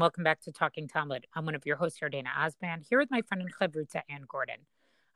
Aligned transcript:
Welcome 0.00 0.24
back 0.24 0.40
to 0.44 0.50
Talking 0.50 0.88
Talmud. 0.88 1.26
I'm 1.34 1.44
one 1.44 1.54
of 1.54 1.66
your 1.66 1.76
hosts, 1.76 1.98
here, 1.98 2.08
Dana 2.08 2.30
Osband, 2.34 2.86
here 2.88 2.98
with 2.98 3.10
my 3.10 3.20
friend 3.20 3.42
and 3.42 3.54
Chavruta 3.54 4.00
Ann 4.08 4.22
Gordon. 4.26 4.60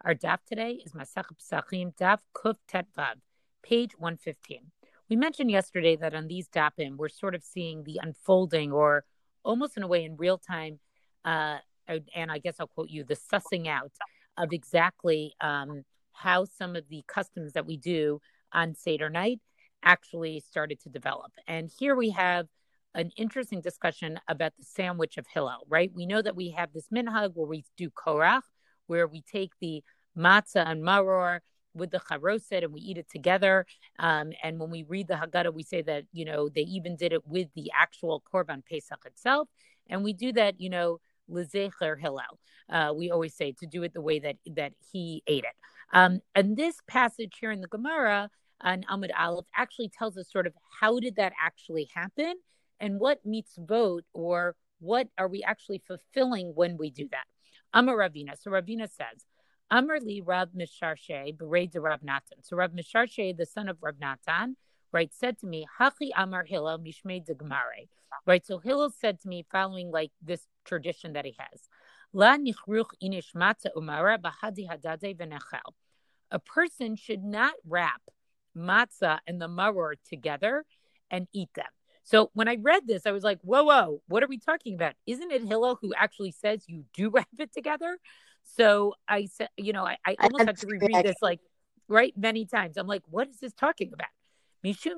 Our 0.05 0.15
daf 0.15 0.41
today 0.47 0.73
is 0.85 0.93
Masach 0.93 1.25
Psachim 1.41 1.97
Daf 1.97 2.19
Kuf 2.37 2.57
Tet 2.69 2.85
Vav, 2.95 3.15
page 3.63 3.93
115. 3.97 4.61
We 5.09 5.17
mentioned 5.17 5.51
yesterday 5.51 5.97
that 5.97 6.15
on 6.15 6.27
these 6.27 6.51
dapim, 6.51 6.99
we're 6.99 7.09
sort 7.09 7.35
of 7.35 7.43
seeing 7.43 7.85
the 7.85 7.99
unfolding, 8.03 8.73
or 8.73 9.07
almost 9.43 9.79
in 9.79 9.85
a 9.85 9.89
way 9.89 10.05
in 10.05 10.19
real 10.19 10.37
time, 10.37 10.81
uh, 11.25 11.61
and 12.15 12.31
I 12.31 12.37
guess 12.37 12.57
I'll 12.61 12.67
quote 12.67 12.91
you, 12.91 13.05
the 13.05 13.17
sussing 13.17 13.67
out 13.67 13.93
of 14.37 14.53
exactly 14.53 15.33
um, 15.41 15.85
how 16.13 16.45
some 16.45 16.77
of 16.77 16.87
the 16.91 17.03
customs 17.09 17.55
that 17.55 17.65
we 17.65 17.79
do 17.79 18.21
on 18.53 18.75
Seder 18.75 19.09
night 19.09 19.41
actually 19.83 20.41
started 20.41 20.79
to 20.81 20.91
develop. 20.91 21.33
And 21.47 21.71
here 21.79 21.97
we 21.97 22.11
have 22.11 22.49
an 22.95 23.11
interesting 23.17 23.61
discussion 23.61 24.21
about 24.29 24.53
the 24.59 24.65
sandwich 24.65 25.19
of 25.19 25.27
Hillel, 25.33 25.67
right? 25.69 25.91
We 25.95 26.07
know 26.07 26.23
that 26.23 26.37
we 26.37 26.51
have 26.51 26.73
this 26.73 26.89
minhag 26.89 27.33
where 27.35 27.47
we 27.47 27.65
do 27.77 27.91
korech, 27.91 28.43
where 28.87 29.07
we 29.07 29.23
take 29.23 29.53
the 29.61 29.83
matzah 30.17 30.67
and 30.67 30.83
maror 30.83 31.41
with 31.75 31.91
the 31.91 31.99
charoset 31.99 32.63
and 32.63 32.73
we 32.73 32.81
eat 32.81 32.99
it 32.99 33.11
together. 33.11 33.67
Um, 33.99 34.33
and 34.43 34.59
when 34.61 34.71
we 34.71 34.85
read 34.85 35.09
the 35.09 35.15
Haggadah, 35.15 35.53
we 35.53 35.65
say 35.65 35.83
that, 35.83 36.05
you 36.13 36.25
know, 36.25 36.49
they 36.49 36.63
even 36.63 36.97
did 36.97 37.13
it 37.13 37.27
with 37.27 37.49
the 37.55 37.71
actual 37.77 38.23
Korban 38.33 38.65
Pesach 38.65 39.05
itself. 39.05 39.49
And 39.89 40.05
we 40.05 40.13
do 40.13 40.33
that, 40.33 40.61
you 40.61 40.71
know, 40.71 41.01
lezecher 41.29 41.99
Hillel. 41.99 42.39
Uh, 42.71 42.93
we 42.95 43.11
always 43.11 43.35
say 43.35 43.53
to 43.59 43.67
do 43.67 43.83
it 43.83 43.93
the 43.93 44.01
way 44.01 44.19
that 44.21 44.37
that 44.55 44.73
he 44.93 45.23
ate 45.27 45.45
it. 45.45 45.55
Um, 45.93 46.21
and 46.35 46.57
this 46.57 46.77
passage 46.87 47.37
here 47.41 47.51
in 47.51 47.61
the 47.61 47.69
Gemara 47.69 48.31
on 48.61 48.85
Amud 48.91 49.11
Aleph 49.19 49.47
actually 49.57 49.91
tells 49.91 50.17
us 50.17 50.31
sort 50.31 50.47
of 50.47 50.55
how 50.81 51.01
did 51.01 51.17
that 51.17 51.33
actually 51.43 51.89
happen 51.95 52.35
and 52.85 53.01
what 53.01 53.27
mitzvot 53.27 54.03
or 54.13 54.55
what 54.79 55.09
are 55.17 55.27
we 55.27 55.43
actually 55.43 55.83
fulfilling 55.87 56.53
when 56.55 56.77
we 56.77 56.91
do 56.91 57.09
that? 57.11 57.25
Amar 57.73 57.97
Ravina. 57.97 58.39
So 58.39 58.51
Ravina 58.51 58.87
says, 58.91 59.25
Amar 59.71 60.01
li 60.01 60.21
Rav 60.21 60.51
Mesharshya, 60.51 61.35
Bered 61.35 61.71
de 61.71 61.81
Rav 61.81 62.03
Natan. 62.03 62.43
So 62.43 62.59
Rav 62.59 62.73
Mesharshya, 62.73 63.39
the 63.39 63.47
son 63.47 63.71
of 63.71 63.79
Rav 63.81 63.95
Natan, 63.99 64.57
right, 64.93 65.11
said 65.15 65.39
to 65.39 65.47
me, 65.47 65.67
Hachi 65.81 66.11
Amar 66.15 66.45
Hillel 66.45 66.79
Mishmei 66.79 67.25
de 67.25 67.35
Gemare. 67.35 67.89
Right, 68.27 68.45
so 68.45 68.59
Hillel 68.59 68.91
said 68.91 69.19
to 69.23 69.29
me, 69.29 69.47
following 69.51 69.91
like 69.91 70.13
this 70.23 70.47
tradition 70.67 71.15
that 71.15 71.25
he 71.25 71.35
has, 71.39 71.63
La 72.13 72.37
nichruch 72.37 72.91
inish 73.03 73.35
matza 73.35 73.71
umara 73.75 74.19
bahadi 74.19 74.69
hadade 74.69 75.17
v'nechel. 75.17 75.73
A 76.31 76.39
person 76.39 76.97
should 76.97 77.25
not 77.25 77.55
wrap 77.67 78.03
matzah 78.55 79.21
and 79.27 79.41
the 79.41 79.49
maror 79.49 79.95
together 80.07 80.67
and 81.11 81.29
eat 81.33 81.49
them. 81.55 81.65
So 82.05 82.31
when 82.35 82.49
I 82.49 82.59
read 82.61 82.87
this, 82.87 83.07
I 83.07 83.13
was 83.13 83.25
like, 83.25 83.39
whoa, 83.43 83.65
whoa, 83.65 84.03
what 84.09 84.23
are 84.23 84.27
we 84.27 84.39
talking 84.39 84.75
about? 84.75 84.93
Isn't 85.07 85.33
it 85.33 85.43
Hillel 85.43 85.79
who 85.81 85.93
actually 85.97 86.33
says 86.33 86.65
you 86.69 86.85
do 86.93 87.09
wrap 87.15 87.29
it 87.39 87.53
together? 87.53 87.99
So 88.43 88.95
I 89.09 89.25
said, 89.25 89.49
you 89.57 89.73
know, 89.73 89.87
I, 89.87 89.97
I 90.07 90.17
almost 90.21 90.45
had 90.45 90.59
to 90.59 90.67
reread 90.67 91.05
this 91.05 91.17
like 91.23 91.41
right 91.89 92.13
many 92.17 92.45
times. 92.45 92.77
I'm 92.77 92.87
like, 92.87 93.03
what 93.09 93.29
is 93.29 93.41
this 93.41 93.55
talking 93.55 93.91
about? 93.95 94.09
Mishum 94.65 94.97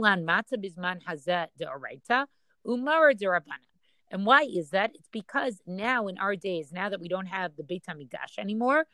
lan 0.00 0.24
matzah 0.24 0.56
bisman 0.56 1.02
hazeh 1.04 1.46
deoraita 1.60 2.26
umara 2.66 3.14
derabanan. 3.14 3.68
And 4.10 4.24
why 4.24 4.42
is 4.42 4.70
that? 4.70 4.92
It's 4.94 5.08
because 5.12 5.60
now 5.66 6.08
in 6.08 6.16
our 6.16 6.34
days, 6.34 6.72
now 6.72 6.88
that 6.88 7.00
we 7.00 7.08
don't 7.08 7.26
have 7.26 7.56
the 7.56 7.62
Beit 7.62 7.84
Hamikdash 7.84 8.38
anymore, 8.38 8.86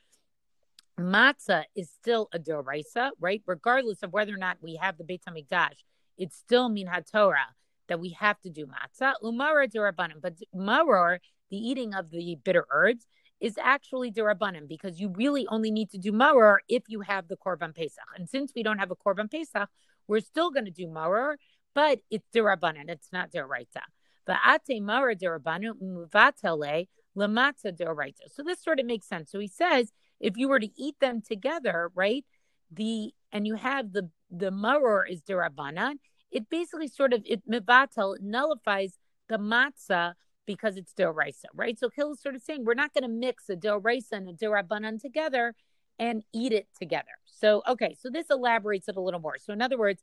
matzah 0.98 1.64
is 1.76 1.88
still 1.88 2.28
a 2.32 2.38
doraisa, 2.40 3.10
right? 3.20 3.42
Regardless 3.46 4.02
of 4.02 4.12
whether 4.12 4.34
or 4.34 4.38
not 4.38 4.56
we 4.60 4.74
have 4.74 4.98
the 4.98 5.04
Beit 5.04 5.22
Hamikdash 5.28 5.84
it's 6.16 6.36
still 6.36 6.68
min 6.68 6.88
Torah 7.10 7.54
that 7.88 8.00
we 8.00 8.10
have 8.10 8.40
to 8.40 8.50
do 8.50 8.66
matzah. 8.66 9.14
Umara 9.22 9.68
durabanim, 9.68 10.20
but 10.20 10.34
maror, 10.54 11.18
the 11.50 11.56
eating 11.56 11.94
of 11.94 12.10
the 12.10 12.36
bitter 12.44 12.66
herbs, 12.72 13.06
is 13.40 13.58
actually 13.60 14.10
durabanim 14.10 14.66
because 14.68 15.00
you 15.00 15.10
really 15.10 15.46
only 15.48 15.70
need 15.70 15.90
to 15.90 15.98
do 15.98 16.12
maror 16.12 16.58
if 16.68 16.84
you 16.88 17.00
have 17.00 17.28
the 17.28 17.36
korban 17.36 17.74
pesach. 17.74 18.04
And 18.16 18.28
since 18.28 18.52
we 18.54 18.62
don't 18.62 18.78
have 18.78 18.90
a 18.90 18.96
korban 18.96 19.30
pesach, 19.30 19.68
we're 20.06 20.20
still 20.20 20.50
going 20.50 20.64
to 20.64 20.70
do 20.70 20.86
maror, 20.86 21.36
but 21.74 22.00
it's 22.10 22.26
durabanim. 22.34 22.88
It's 22.88 23.08
not 23.12 23.30
duraita. 23.32 23.82
But 24.26 24.36
ate 24.46 24.80
maror 24.80 25.14
durabanu 25.14 25.74
muvatele 25.82 26.88
lamatza 27.16 27.72
duraita. 27.78 28.32
So 28.32 28.42
this 28.42 28.62
sort 28.62 28.80
of 28.80 28.86
makes 28.86 29.06
sense. 29.06 29.30
So 29.30 29.38
he 29.38 29.48
says 29.48 29.92
if 30.20 30.36
you 30.36 30.48
were 30.48 30.60
to 30.60 30.70
eat 30.76 30.96
them 31.00 31.20
together, 31.20 31.90
right? 31.94 32.24
The 32.70 33.12
and 33.32 33.46
you 33.46 33.54
have 33.56 33.92
the 33.92 34.10
the 34.30 34.50
maror 34.50 35.08
is 35.08 35.22
derabanan, 35.22 35.94
it 36.30 36.48
basically 36.50 36.88
sort 36.88 37.12
of 37.12 37.22
it 37.24 37.48
mevatel 37.48 38.16
nullifies 38.20 38.98
the 39.28 39.38
matzah 39.38 40.14
because 40.46 40.76
it's 40.76 40.92
deraisa, 40.92 41.46
right? 41.54 41.78
So 41.78 41.88
Hill 41.94 42.12
is 42.12 42.20
sort 42.20 42.34
of 42.34 42.42
saying 42.42 42.64
we're 42.64 42.74
not 42.74 42.92
going 42.92 43.02
to 43.02 43.08
mix 43.08 43.48
a 43.48 43.56
deraisa 43.56 44.12
and 44.12 44.28
a 44.28 44.32
derabanan 44.32 45.00
together 45.00 45.54
and 45.98 46.22
eat 46.32 46.52
it 46.52 46.68
together. 46.78 47.16
So 47.24 47.62
okay, 47.68 47.96
so 47.98 48.10
this 48.10 48.26
elaborates 48.30 48.88
it 48.88 48.96
a 48.96 49.00
little 49.00 49.20
more. 49.20 49.36
So 49.38 49.52
in 49.52 49.62
other 49.62 49.78
words, 49.78 50.02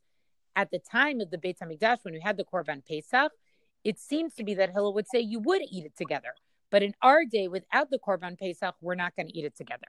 at 0.56 0.70
the 0.70 0.78
time 0.78 1.20
of 1.20 1.30
the 1.30 1.38
Beit 1.38 1.58
Hamikdash, 1.60 1.98
when 2.02 2.14
we 2.14 2.20
had 2.20 2.36
the 2.36 2.44
Korban 2.44 2.82
Pesach, 2.86 3.32
it 3.84 3.98
seems 3.98 4.34
to 4.34 4.44
be 4.44 4.54
that 4.54 4.70
Hillel 4.72 4.94
would 4.94 5.06
say 5.12 5.20
you 5.20 5.40
would 5.40 5.62
eat 5.70 5.84
it 5.84 5.96
together. 5.96 6.34
But 6.72 6.82
in 6.82 6.94
our 7.02 7.26
day, 7.26 7.48
without 7.48 7.90
the 7.90 7.98
Korban 7.98 8.38
Pesach, 8.38 8.74
we're 8.80 8.94
not 8.94 9.14
going 9.14 9.28
to 9.28 9.38
eat 9.38 9.44
it 9.44 9.54
together. 9.54 9.86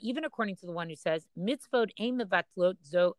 Even 0.00 0.24
according 0.24 0.56
to 0.56 0.66
the 0.66 0.72
one 0.72 0.90
who 0.90 0.96
says, 0.96 1.28
mitzvot 1.38 2.74
zo 2.84 3.14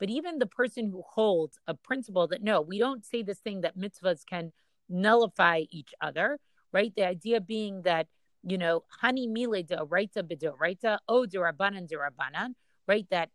But 0.00 0.08
even 0.08 0.38
the 0.38 0.46
person 0.46 0.90
who 0.90 1.02
holds 1.06 1.58
a 1.66 1.74
principle 1.74 2.26
that 2.28 2.42
no, 2.42 2.62
we 2.62 2.78
don't 2.78 3.04
say 3.04 3.22
this 3.22 3.38
thing 3.38 3.60
that 3.60 3.78
mitzvahs 3.78 4.24
can 4.24 4.52
nullify 4.88 5.64
each 5.70 5.92
other, 6.00 6.38
right? 6.72 6.92
The 6.96 7.06
idea 7.06 7.42
being 7.42 7.82
that, 7.82 8.06
you 8.42 8.56
know, 8.56 8.84
hani 9.02 9.28
mile 9.28 9.62
de 9.62 9.76
oraita 9.76 10.22
bedoraita, 10.22 11.00
o 11.06 11.26
de 11.26 11.36
rabbanan, 11.36 12.54
right? 12.86 13.06
That, 13.10 13.28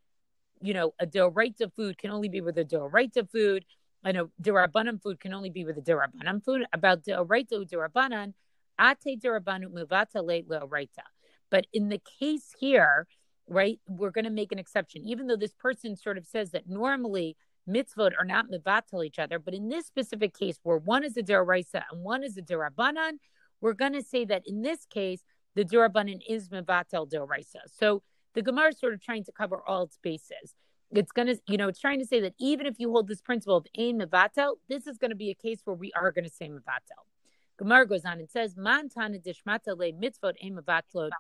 you 0.59 0.73
know, 0.73 0.95
a 0.99 1.05
deoraita 1.05 1.71
food 1.75 1.99
can 1.99 2.09
only 2.09 2.29
be 2.29 2.41
with 2.41 2.57
a 2.57 2.65
deoraita 2.65 3.29
food 3.29 3.63
I 4.03 4.11
know 4.11 4.29
derabanan 4.41 5.01
food 5.01 5.19
can 5.19 5.33
only 5.33 5.49
be 5.49 5.65
with 5.65 5.77
a 5.77 5.81
derabanan 5.81 6.43
food. 6.43 6.65
About 6.73 7.03
deoraita 7.03 7.69
derabanan, 7.69 8.33
ate 8.79 9.19
derabanu 9.21 9.69
muvata 9.71 10.23
le 10.23 10.43
leoraita. 10.43 11.03
But 11.49 11.67
in 11.71 11.89
the 11.89 12.01
case 12.19 12.53
here, 12.59 13.07
right, 13.47 13.79
we're 13.87 14.11
going 14.11 14.25
to 14.25 14.31
make 14.31 14.51
an 14.51 14.59
exception, 14.59 15.03
even 15.05 15.27
though 15.27 15.35
this 15.35 15.53
person 15.53 15.95
sort 15.95 16.17
of 16.17 16.25
says 16.25 16.51
that 16.51 16.67
normally 16.67 17.37
mitzvot 17.69 18.11
are 18.19 18.25
not 18.25 18.47
mivatal 18.51 19.05
each 19.05 19.19
other. 19.19 19.39
But 19.39 19.53
in 19.53 19.69
this 19.69 19.85
specific 19.85 20.37
case, 20.37 20.59
where 20.63 20.77
one 20.77 21.03
is 21.03 21.15
a 21.15 21.23
deraisa 21.23 21.83
and 21.91 22.03
one 22.03 22.23
is 22.23 22.37
a 22.37 22.41
derabanan, 22.41 23.19
we're 23.61 23.73
going 23.73 23.93
to 23.93 24.03
say 24.03 24.25
that 24.25 24.43
in 24.45 24.61
this 24.61 24.85
case, 24.85 25.23
the 25.55 25.63
derabanan 25.63 26.19
is 26.27 26.49
mivatal 26.49 27.09
deraisa. 27.09 27.61
So 27.67 28.01
the 28.33 28.41
Gemara 28.41 28.69
is 28.69 28.79
sort 28.79 28.93
of 28.93 29.01
trying 29.01 29.23
to 29.25 29.31
cover 29.31 29.61
all 29.65 29.83
its 29.83 29.99
bases 30.01 30.55
it's 30.93 31.11
going 31.11 31.27
to, 31.27 31.37
you 31.47 31.57
know, 31.57 31.67
it's 31.67 31.79
trying 31.79 31.99
to 31.99 32.05
say 32.05 32.19
that 32.21 32.33
even 32.39 32.65
if 32.65 32.75
you 32.77 32.91
hold 32.91 33.07
this 33.07 33.21
principle 33.21 33.57
of 33.57 33.65
ein 33.77 33.99
mevatel, 33.99 34.55
this 34.69 34.87
is 34.87 34.97
going 34.97 35.11
to 35.11 35.17
be 35.17 35.29
a 35.29 35.35
case 35.35 35.59
where 35.65 35.75
we 35.75 35.91
are 35.93 36.11
going 36.11 36.25
to 36.25 36.29
say 36.29 36.47
mevatel. 36.47 37.03
Gemara 37.57 37.87
goes 37.87 38.05
on 38.05 38.19
and 38.19 38.29
says, 38.29 38.55
"Man 38.55 38.89
tana 38.89 39.17
dishmata 39.19 39.77
le 39.77 39.91
mitzvot 39.93 40.33
ein 40.43 40.55
mevatlot 40.55 41.11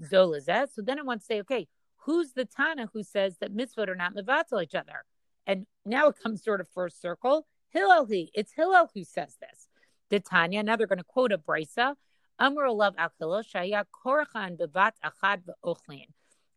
zolazet." 0.00 0.72
So 0.72 0.82
then 0.82 0.98
I 0.98 1.02
want 1.02 1.20
to 1.20 1.26
say, 1.26 1.40
okay, 1.40 1.68
who's 2.04 2.32
the 2.32 2.44
Tana 2.44 2.88
who 2.92 3.02
says 3.02 3.38
that 3.38 3.54
mitzvot 3.54 3.88
are 3.88 3.94
not 3.94 4.14
mevatel 4.14 4.62
each 4.62 4.74
other? 4.74 5.04
And 5.46 5.66
now 5.84 6.08
it 6.08 6.16
comes 6.22 6.42
sort 6.42 6.60
of 6.60 6.68
first 6.68 7.00
circle. 7.00 7.46
Hillel 7.70 8.06
he, 8.06 8.30
it's 8.34 8.52
Hillel 8.52 8.90
who 8.94 9.04
says 9.04 9.36
this. 9.40 9.68
The 10.10 10.20
Tanya. 10.20 10.62
Now 10.62 10.76
they're 10.76 10.86
going 10.86 10.98
to 10.98 11.04
quote 11.04 11.32
a 11.32 11.38
brisa. 11.38 11.94
Amr 12.38 12.64
alav 12.64 12.94
al 12.98 13.10
shaya 13.42 13.84
korachan 14.04 14.58
bevat 14.58 14.92
achad 15.04 15.42
ve'ochlin, 15.44 16.06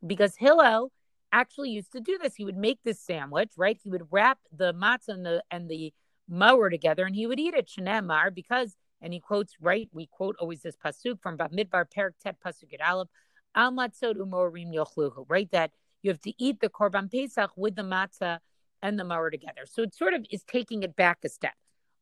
because 0.05 0.38
Hillel 0.38 0.91
actually 1.35 1.69
used 1.69 1.91
to 1.91 1.99
do 1.99 2.17
this. 2.17 2.35
He 2.35 2.45
would 2.45 2.57
make 2.57 2.79
this 2.83 2.99
sandwich, 2.99 3.51
right? 3.57 3.77
He 3.83 3.89
would 3.89 4.07
wrap 4.09 4.39
the 4.55 4.73
matzah 4.73 5.09
and 5.09 5.25
the 5.25 5.43
and 5.51 5.69
the 5.69 5.93
mower 6.27 6.69
together, 6.69 7.05
and 7.05 7.15
he 7.15 7.27
would 7.27 7.39
eat 7.39 7.53
it. 7.53 7.67
Shenemar 7.67 8.33
because, 8.33 8.75
and 9.01 9.13
he 9.13 9.19
quotes 9.19 9.53
right. 9.59 9.89
We 9.91 10.07
quote 10.07 10.37
always 10.39 10.61
this 10.61 10.77
pasuk 10.83 11.21
from 11.21 11.37
Bamidbar 11.37 11.91
Perak 11.91 12.15
Tet 12.23 12.37
pasuk 12.43 12.73
at 12.73 12.81
Aleph. 12.81 13.09
Al 13.53 13.71
matzot 13.71 14.15
umorim 14.15 14.73
yochluhu. 14.73 15.25
Right, 15.27 15.51
that 15.51 15.71
you 16.01 16.09
have 16.09 16.21
to 16.21 16.33
eat 16.37 16.61
the 16.61 16.69
korban 16.69 17.11
pesach 17.11 17.51
with 17.57 17.75
the 17.75 17.83
matzah 17.83 18.39
and 18.81 18.97
the 18.97 19.03
mower 19.03 19.29
together. 19.29 19.65
So 19.65 19.83
it 19.83 19.93
sort 19.93 20.13
of 20.13 20.25
is 20.31 20.43
taking 20.43 20.83
it 20.83 20.95
back 20.95 21.19
a 21.25 21.29
step. 21.29 21.53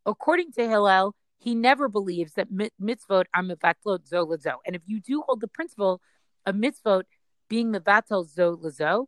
According 0.06 0.52
to 0.54 0.68
Hillel, 0.68 1.16
he 1.38 1.56
never 1.56 1.88
believes 1.88 2.34
that 2.34 2.50
mitzvot 2.52 3.26
are 3.34 3.44
mevatlot 3.44 4.08
zo 4.08 4.24
lazo. 4.24 4.60
And 4.66 4.76
if 4.76 4.82
you 4.86 5.00
do 5.02 5.24
hold 5.26 5.42
the 5.42 5.48
principle 5.48 6.02
of 6.46 6.56
mitzvot 6.56 7.04
being 7.50 7.72
mevatel 7.72 8.28
zo 8.30 8.58
lazo, 8.62 9.08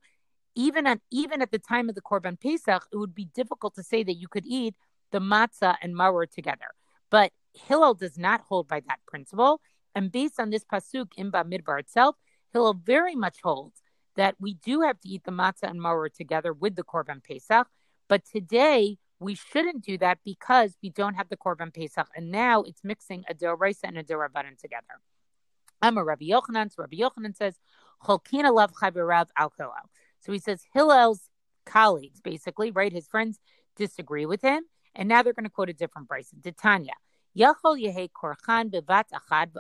even 0.56 0.88
at 0.88 1.00
even 1.12 1.42
at 1.42 1.52
the 1.52 1.60
time 1.60 1.90
of 1.90 1.96
the 1.96 2.02
Korban 2.02 2.40
Pesach, 2.40 2.88
it 2.92 2.98
would 2.98 3.14
be 3.14 3.26
difficult 3.26 3.76
to 3.76 3.84
say 3.84 4.04
that 4.04 4.16
you 4.16 4.28
could 4.28 4.46
eat 4.46 4.76
the 5.12 5.20
matzah 5.20 5.76
and 5.82 5.96
maror 5.96 6.30
together. 6.30 6.68
But 7.10 7.32
Hillel 7.54 7.94
does 7.94 8.18
not 8.18 8.42
hold 8.42 8.68
by 8.68 8.82
that 8.88 9.00
principle, 9.08 9.62
and 9.94 10.12
based 10.12 10.40
on 10.40 10.50
this 10.50 10.66
pasuk 10.66 11.12
in 11.18 11.32
Bamidbar 11.32 11.80
itself, 11.80 12.16
Hillel 12.54 12.74
very 12.74 13.16
much 13.16 13.38
holds 13.44 13.82
that 14.16 14.36
we 14.40 14.54
do 14.54 14.82
have 14.82 15.00
to 15.02 15.10
eat 15.10 15.24
the 15.24 15.32
matzah 15.32 15.70
and 15.70 15.80
maror 15.80 16.14
together 16.14 16.54
with 16.54 16.76
the 16.76 16.84
Korban 16.84 17.24
Pesach. 17.24 17.68
But 18.08 18.24
today 18.26 18.98
we 19.20 19.36
shouldn't 19.36 19.84
do 19.84 19.98
that 19.98 20.20
because 20.24 20.76
we 20.82 20.90
don't 20.90 21.16
have 21.16 21.30
the 21.30 21.38
Korban 21.38 21.74
Pesach. 21.74 22.08
And 22.16 22.32
now 22.32 22.64
it's 22.64 22.84
mixing 22.84 23.24
a 23.30 23.34
Doraisa 23.34 23.84
and 23.84 23.98
a 23.98 24.04
Dorabanan 24.04 24.58
together. 24.60 25.02
I'm 25.82 25.98
a 25.98 26.04
Rabbi 26.04 26.26
Yochanan. 26.26 26.72
So 26.72 26.84
Rabbi 26.84 26.98
Yochanan 26.98 27.36
says, 27.36 27.56
Cholkina 28.04 28.46
al 28.46 29.54
So 30.26 30.32
he 30.32 30.40
says 30.40 30.64
Hillel's 30.74 31.30
colleagues, 31.66 32.20
basically, 32.22 32.72
right? 32.72 32.92
His 32.92 33.08
friends 33.08 33.40
disagree 33.76 34.26
with 34.26 34.42
him. 34.42 34.64
And 34.96 35.08
now 35.08 35.22
they're 35.22 35.34
going 35.34 35.44
to 35.44 35.50
quote 35.52 35.70
a 35.70 35.74
different 35.74 36.08
Braisa. 36.08 36.42
Titania. 36.42 36.94
Yachol 37.38 38.10
korchan 38.12 38.72
bevat 38.72 39.06
achad. 39.14 39.52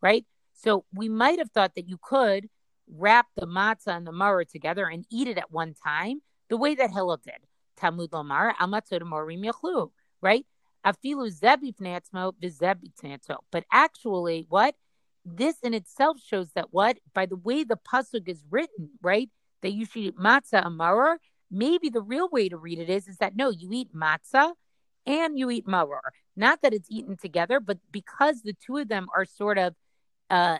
Right? 0.00 0.26
So 0.54 0.84
we 0.94 1.08
might 1.08 1.38
have 1.38 1.50
thought 1.50 1.74
that 1.74 1.88
you 1.88 1.98
could 2.00 2.48
wrap 2.88 3.26
the 3.36 3.46
matzah 3.46 3.96
and 3.96 4.06
the 4.06 4.12
maror 4.12 4.48
together 4.48 4.86
and 4.86 5.04
eat 5.10 5.26
it 5.26 5.36
at 5.36 5.50
one 5.50 5.74
time, 5.74 6.22
the 6.48 6.56
way 6.56 6.74
that 6.74 6.90
Hillel 6.90 7.18
did. 7.18 7.34
Talmud 7.76 8.10
lomar 8.12 8.54
morim. 8.54 9.90
Right? 10.22 10.46
Afilu 10.86 11.28
zebi 11.32 11.74
v'zebi 11.74 13.36
But 13.50 13.64
actually, 13.72 14.46
what? 14.48 14.74
This 15.24 15.56
in 15.62 15.74
itself 15.74 16.18
shows 16.24 16.50
that 16.54 16.68
what? 16.70 16.98
By 17.14 17.26
the 17.26 17.36
way 17.36 17.64
the 17.64 17.76
pasuk 17.76 18.28
is 18.28 18.44
written, 18.50 18.90
right? 19.02 19.30
That 19.62 19.72
you 19.72 19.86
should 19.86 20.02
eat 20.02 20.18
matzah 20.18 20.66
and 20.66 20.78
maror. 20.78 21.16
Maybe 21.50 21.88
the 21.88 22.02
real 22.02 22.28
way 22.28 22.48
to 22.48 22.56
read 22.56 22.78
it 22.78 22.90
is, 22.90 23.08
is 23.08 23.18
that 23.18 23.36
no, 23.36 23.50
you 23.50 23.70
eat 23.72 23.94
matzah 23.94 24.52
and 25.06 25.38
you 25.38 25.50
eat 25.50 25.66
maror. 25.66 26.00
Not 26.36 26.62
that 26.62 26.74
it's 26.74 26.88
eaten 26.90 27.16
together, 27.16 27.60
but 27.60 27.78
because 27.90 28.42
the 28.42 28.54
two 28.54 28.78
of 28.78 28.88
them 28.88 29.06
are 29.14 29.24
sort 29.24 29.58
of 29.58 29.74
uh, 30.30 30.58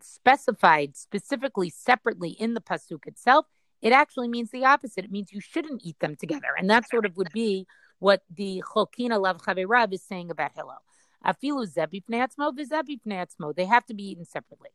specified 0.00 0.96
specifically 0.96 1.70
separately 1.70 2.30
in 2.30 2.54
the 2.54 2.60
pasuk 2.60 3.06
itself, 3.06 3.46
it 3.80 3.92
actually 3.92 4.28
means 4.28 4.50
the 4.50 4.64
opposite. 4.64 5.04
It 5.04 5.10
means 5.10 5.32
you 5.32 5.40
shouldn't 5.40 5.82
eat 5.84 5.98
them 5.98 6.16
together, 6.16 6.54
and 6.56 6.70
that 6.70 6.88
sort 6.88 7.04
of 7.04 7.16
would 7.16 7.32
be 7.32 7.66
what 7.98 8.22
the 8.34 8.62
Cholkina 8.66 9.20
Lav 9.20 9.38
Chaverav 9.38 9.92
is 9.92 10.02
saying 10.02 10.30
about 10.30 10.52
Hillel. 10.54 10.82
Afilu 11.24 11.66
zebipneatzmo 11.66 12.52
v'zebipneatzmo. 12.56 13.54
They 13.54 13.64
have 13.64 13.84
to 13.86 13.94
be 13.94 14.10
eaten 14.10 14.24
separately. 14.24 14.70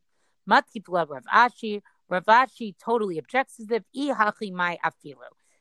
Matkipla 0.48 1.08
Rav 1.08 1.24
Ashi. 1.32 1.82
Rav 2.08 2.24
Ashi 2.24 2.74
totally 2.82 3.18
objects 3.18 3.56
to 3.56 3.66
this. 3.66 3.82
Ihachi 3.96 4.52
mai 4.52 4.78
afilu. 4.84 5.16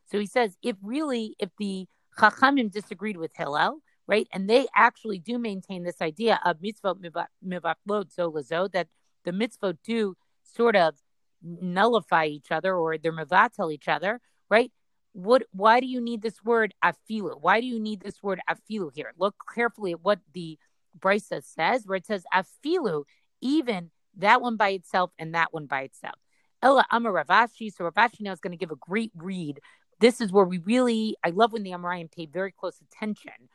So 0.06 0.19
he 0.19 0.25
says, 0.25 0.57
if 0.63 0.78
really, 0.81 1.36
if 1.39 1.50
the 1.60 1.88
Chachamim 2.18 2.72
disagreed 2.72 3.18
with 3.18 3.31
Hillel, 3.36 3.80
right, 4.07 4.28
and 4.31 4.50
they 4.50 4.68
actually 4.75 5.19
do 5.19 5.38
maintain 5.38 5.84
this 5.84 6.01
idea 6.01 6.39
of 6.45 6.57
mitzvot 6.60 7.28
mivatlot 7.45 8.16
zolazo, 8.16 8.72
that 8.72 8.88
the 9.25 9.31
mitzvot 9.31 9.78
do 9.83 10.16
sort 10.44 10.78
of 10.78 10.95
nullify 11.44 12.25
each 12.25 12.51
other 12.51 12.74
or 12.74 12.98
they're 12.98 13.12
mevatel 13.12 13.74
each 13.74 13.88
other, 13.88 14.22
right? 14.50 14.72
What? 15.13 15.44
Why 15.51 15.80
do 15.80 15.88
you 15.88 16.00
need 16.00 16.22
this 16.22 16.44
word 16.44 16.74
afilu? 16.83 17.42
Why 17.42 17.60
do 17.60 17.68
you 17.68 17.80
need 17.80 18.01
this 18.01 18.24
word 18.24 18.40
afilu 18.50 18.92
here? 18.94 19.13
Look 19.18 19.36
carefully 19.54 19.92
at 19.92 20.04
what 20.04 20.19
the 20.33 20.57
Brisa 21.00 21.44
says, 21.44 21.86
where 21.86 21.98
it 21.98 22.06
says 22.06 22.24
afilu, 22.34 23.04
even 23.42 23.92
that 24.18 24.42
one 24.42 24.58
by 24.58 24.70
itself 24.70 25.12
and 25.20 25.36
that 25.36 25.54
one 25.54 25.66
by 25.66 25.82
itself. 25.82 26.16
Ella 26.62 26.86
Amar 26.92 27.12
Rav 27.12 27.28
Ashi. 27.28 27.72
So 27.72 27.84
Rav 27.86 27.94
Ashi 27.94 28.22
now 28.22 28.32
is 28.32 28.40
going 28.40 28.52
to 28.52 28.58
give 28.58 28.72
a 28.72 28.76
great 28.76 29.12
read. 29.16 29.60
This 30.00 30.22
is 30.22 30.32
where 30.32 30.46
we 30.46 30.58
really, 30.60 31.16
I 31.24 31.30
love 31.30 31.54
when 31.54 31.64
the 31.64 31.72
Amoraim 31.72 32.12
pay 32.12 32.26
very 32.26 32.52
close 32.52 32.82
attention 32.82 33.50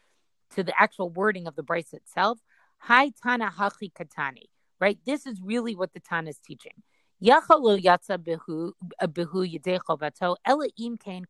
to 0.54 0.62
the 0.62 0.72
actual 0.80 1.10
wording 1.10 1.46
of 1.46 1.56
the 1.56 1.62
Brisa 1.62 1.94
itself. 1.94 2.38
Hi 2.78 3.12
Tana 3.22 3.52
Hachi 3.56 3.92
Katani, 3.92 4.48
right? 4.80 4.98
This 5.04 5.26
is 5.26 5.40
really 5.40 5.74
what 5.74 5.92
the 5.92 6.00
Tana 6.00 6.30
is 6.30 6.38
teaching. 6.38 6.82
Uh, 7.24 7.40
ela 10.44 10.68
im 10.76 10.96
kain 10.98 11.24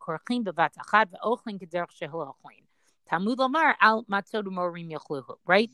al. 3.82 4.06
Right? 5.46 5.70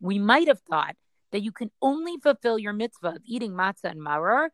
We 0.00 0.18
might 0.18 0.48
have 0.48 0.60
thought 0.60 0.96
that 1.32 1.42
you 1.42 1.52
can 1.52 1.70
only 1.82 2.16
fulfill 2.22 2.58
your 2.58 2.72
mitzvah 2.72 3.08
of 3.08 3.22
eating 3.24 3.52
matzah 3.52 3.90
and 3.90 4.00
maror 4.00 4.48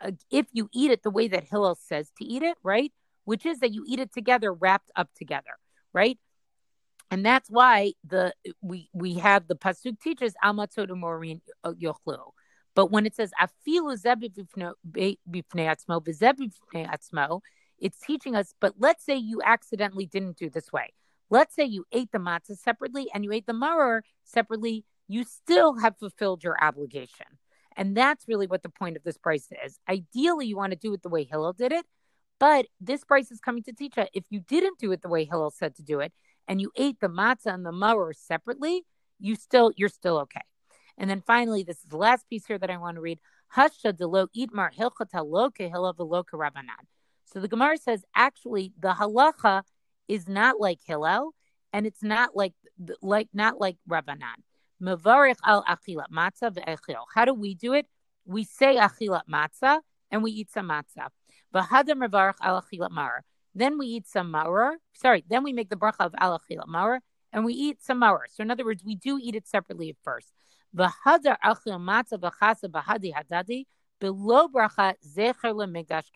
uh, 0.00 0.12
if 0.30 0.46
you 0.52 0.68
eat 0.72 0.90
it 0.90 1.02
the 1.02 1.10
way 1.10 1.28
that 1.28 1.44
Hillel 1.44 1.76
says 1.76 2.10
to 2.18 2.24
eat 2.24 2.42
it, 2.42 2.56
right? 2.62 2.92
Which 3.24 3.44
is 3.44 3.60
that 3.60 3.72
you 3.72 3.84
eat 3.86 4.00
it 4.00 4.12
together, 4.12 4.52
wrapped 4.52 4.90
up 4.96 5.10
together, 5.14 5.58
right? 5.92 6.18
And 7.10 7.26
that's 7.26 7.50
why 7.50 7.92
the 8.06 8.32
we 8.62 8.88
we 8.92 9.14
have 9.14 9.48
the 9.48 9.56
pasuk 9.56 10.00
teaches 10.00 10.34
al 10.42 10.54
matzod 10.54 10.88
morim 10.90 11.40
yochlu. 11.64 12.32
But 12.74 12.90
when 12.90 13.04
it 13.04 13.16
says 13.16 13.32
afilu 13.40 13.96
atzmo, 16.76 17.40
it's 17.78 17.98
teaching 17.98 18.36
us. 18.36 18.54
But 18.60 18.74
let's 18.78 19.04
say 19.04 19.16
you 19.16 19.42
accidentally 19.44 20.06
didn't 20.06 20.36
do 20.36 20.48
this 20.50 20.72
way. 20.72 20.92
Let's 21.30 21.54
say 21.54 21.64
you 21.64 21.84
ate 21.92 22.10
the 22.12 22.18
matzah 22.18 22.58
separately 22.58 23.08
and 23.14 23.24
you 23.24 23.32
ate 23.32 23.46
the 23.46 23.52
maror 23.52 24.02
separately. 24.24 24.84
You 25.08 25.24
still 25.24 25.78
have 25.78 25.96
fulfilled 25.98 26.42
your 26.44 26.62
obligation. 26.62 27.26
And 27.76 27.96
that's 27.96 28.26
really 28.28 28.46
what 28.46 28.62
the 28.62 28.68
point 28.68 28.96
of 28.96 29.04
this 29.04 29.16
Braisa 29.16 29.52
is. 29.64 29.78
Ideally, 29.88 30.46
you 30.46 30.56
want 30.56 30.72
to 30.72 30.78
do 30.78 30.92
it 30.92 31.02
the 31.02 31.08
way 31.08 31.24
Hillel 31.24 31.52
did 31.52 31.72
it. 31.72 31.86
But 32.40 32.66
this 32.80 33.04
Braisa 33.04 33.32
is 33.32 33.40
coming 33.40 33.62
to 33.64 33.72
teach 33.72 33.96
us 33.96 34.08
if 34.12 34.24
you 34.30 34.40
didn't 34.40 34.78
do 34.78 34.92
it 34.92 35.02
the 35.02 35.08
way 35.08 35.24
Hillel 35.24 35.50
said 35.50 35.76
to 35.76 35.82
do 35.82 36.00
it, 36.00 36.12
and 36.48 36.60
you 36.60 36.72
ate 36.74 36.98
the 37.00 37.08
matzah 37.08 37.54
and 37.54 37.64
the 37.64 37.70
maror 37.70 38.14
separately, 38.14 38.84
you 39.18 39.36
still 39.36 39.72
you're 39.76 39.88
still 39.90 40.18
okay. 40.18 40.40
And 40.96 41.08
then 41.08 41.22
finally, 41.26 41.62
this 41.62 41.78
is 41.78 41.84
the 41.84 41.96
last 41.96 42.28
piece 42.28 42.46
here 42.46 42.58
that 42.58 42.70
I 42.70 42.76
want 42.76 42.96
to 42.96 43.00
read. 43.00 43.20
Hasha 43.48 43.92
delo 43.92 44.26
itmar 44.36 44.70
hilchata 44.74 45.24
loke 45.24 45.58
hilav 45.58 45.96
rabbanan. 45.96 46.86
So 47.26 47.40
the 47.40 47.48
Gemara 47.48 47.78
says 47.78 48.04
actually 48.14 48.72
the 48.78 48.94
halacha 48.94 49.62
is 50.10 50.28
not 50.28 50.60
like 50.60 50.80
Hillel, 50.84 51.32
and 51.72 51.86
it's 51.86 52.02
not 52.02 52.34
like 52.34 52.54
like 53.00 53.28
not 53.32 53.60
like 53.60 53.76
Rabbanan. 53.88 54.42
Mavarich 54.82 55.36
al 55.44 55.62
achilat 55.64 56.10
matzah 56.12 56.50
ve'echil. 56.50 57.04
How 57.14 57.24
do 57.24 57.34
we 57.34 57.54
do 57.54 57.74
it? 57.74 57.86
We 58.24 58.44
say 58.44 58.76
achilat 58.76 59.22
matzah 59.30 59.80
and 60.10 60.22
we 60.22 60.32
eat 60.32 60.50
some 60.50 60.68
matzah. 60.68 61.08
V'hadam 61.54 62.04
mavarich 62.04 62.40
al 62.42 62.60
achilat 62.62 62.90
mar. 62.90 63.24
Then 63.54 63.78
we 63.78 63.86
eat 63.86 64.08
some 64.08 64.32
maror. 64.32 64.76
Sorry, 64.94 65.24
then 65.28 65.44
we 65.44 65.52
make 65.52 65.68
the 65.68 65.76
bracha 65.76 66.06
of 66.06 66.14
al 66.18 66.38
achilat 66.38 66.66
maror 66.66 67.00
and 67.32 67.44
we 67.44 67.52
eat 67.52 67.82
some 67.82 68.00
maror. 68.00 68.24
So 68.30 68.42
in 68.42 68.50
other 68.50 68.64
words, 68.64 68.82
we 68.84 68.96
do 68.96 69.18
eat 69.22 69.34
it 69.34 69.46
separately 69.46 69.90
at 69.90 69.96
first. 70.02 70.32
V'hadar 70.74 71.36
achil 71.44 71.78
matzah 71.78 72.18
v'chasa 72.18 72.64
b'hadi 72.64 73.12
hadadi 73.12 73.66
below 74.00 74.48
bracha 74.48 74.94
zecher 75.06 75.52
lemigdash. 75.54 76.06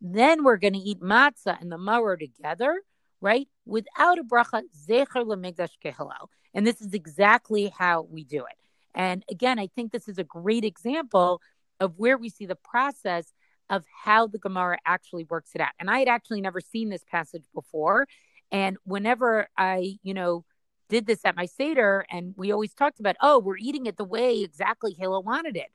Then 0.00 0.44
we're 0.44 0.58
going 0.58 0.74
to 0.74 0.80
eat 0.80 1.00
matzah 1.00 1.60
and 1.60 1.72
the 1.72 1.78
maror 1.78 2.18
together, 2.18 2.82
right? 3.20 3.48
Without 3.64 4.18
a 4.18 4.24
bracha 4.24 4.62
zecher 4.88 5.24
lemigdash 5.24 5.72
kehilel. 5.84 6.28
And 6.54 6.66
this 6.66 6.80
is 6.80 6.94
exactly 6.94 7.72
how 7.76 8.02
we 8.02 8.24
do 8.24 8.38
it. 8.38 8.56
And 8.94 9.24
again, 9.30 9.58
I 9.58 9.66
think 9.66 9.92
this 9.92 10.08
is 10.08 10.18
a 10.18 10.24
great 10.24 10.64
example 10.64 11.42
of 11.80 11.98
where 11.98 12.16
we 12.16 12.30
see 12.30 12.46
the 12.46 12.56
process 12.56 13.32
of 13.68 13.84
how 14.04 14.26
the 14.26 14.38
Gemara 14.38 14.78
actually 14.86 15.24
works 15.24 15.50
it 15.54 15.60
out. 15.60 15.72
And 15.78 15.90
I 15.90 15.98
had 15.98 16.08
actually 16.08 16.40
never 16.40 16.60
seen 16.60 16.88
this 16.88 17.04
passage 17.04 17.44
before. 17.54 18.06
And 18.50 18.78
whenever 18.84 19.48
I, 19.56 19.98
you 20.02 20.14
know, 20.14 20.44
did 20.88 21.06
this 21.06 21.24
at 21.24 21.36
my 21.36 21.46
Seder, 21.46 22.06
and 22.10 22.32
we 22.36 22.52
always 22.52 22.72
talked 22.72 23.00
about, 23.00 23.16
oh, 23.20 23.38
we're 23.38 23.56
eating 23.56 23.86
it 23.86 23.96
the 23.96 24.04
way 24.04 24.40
exactly 24.42 24.94
Hillel 24.96 25.22
wanted 25.22 25.56
it. 25.56 25.68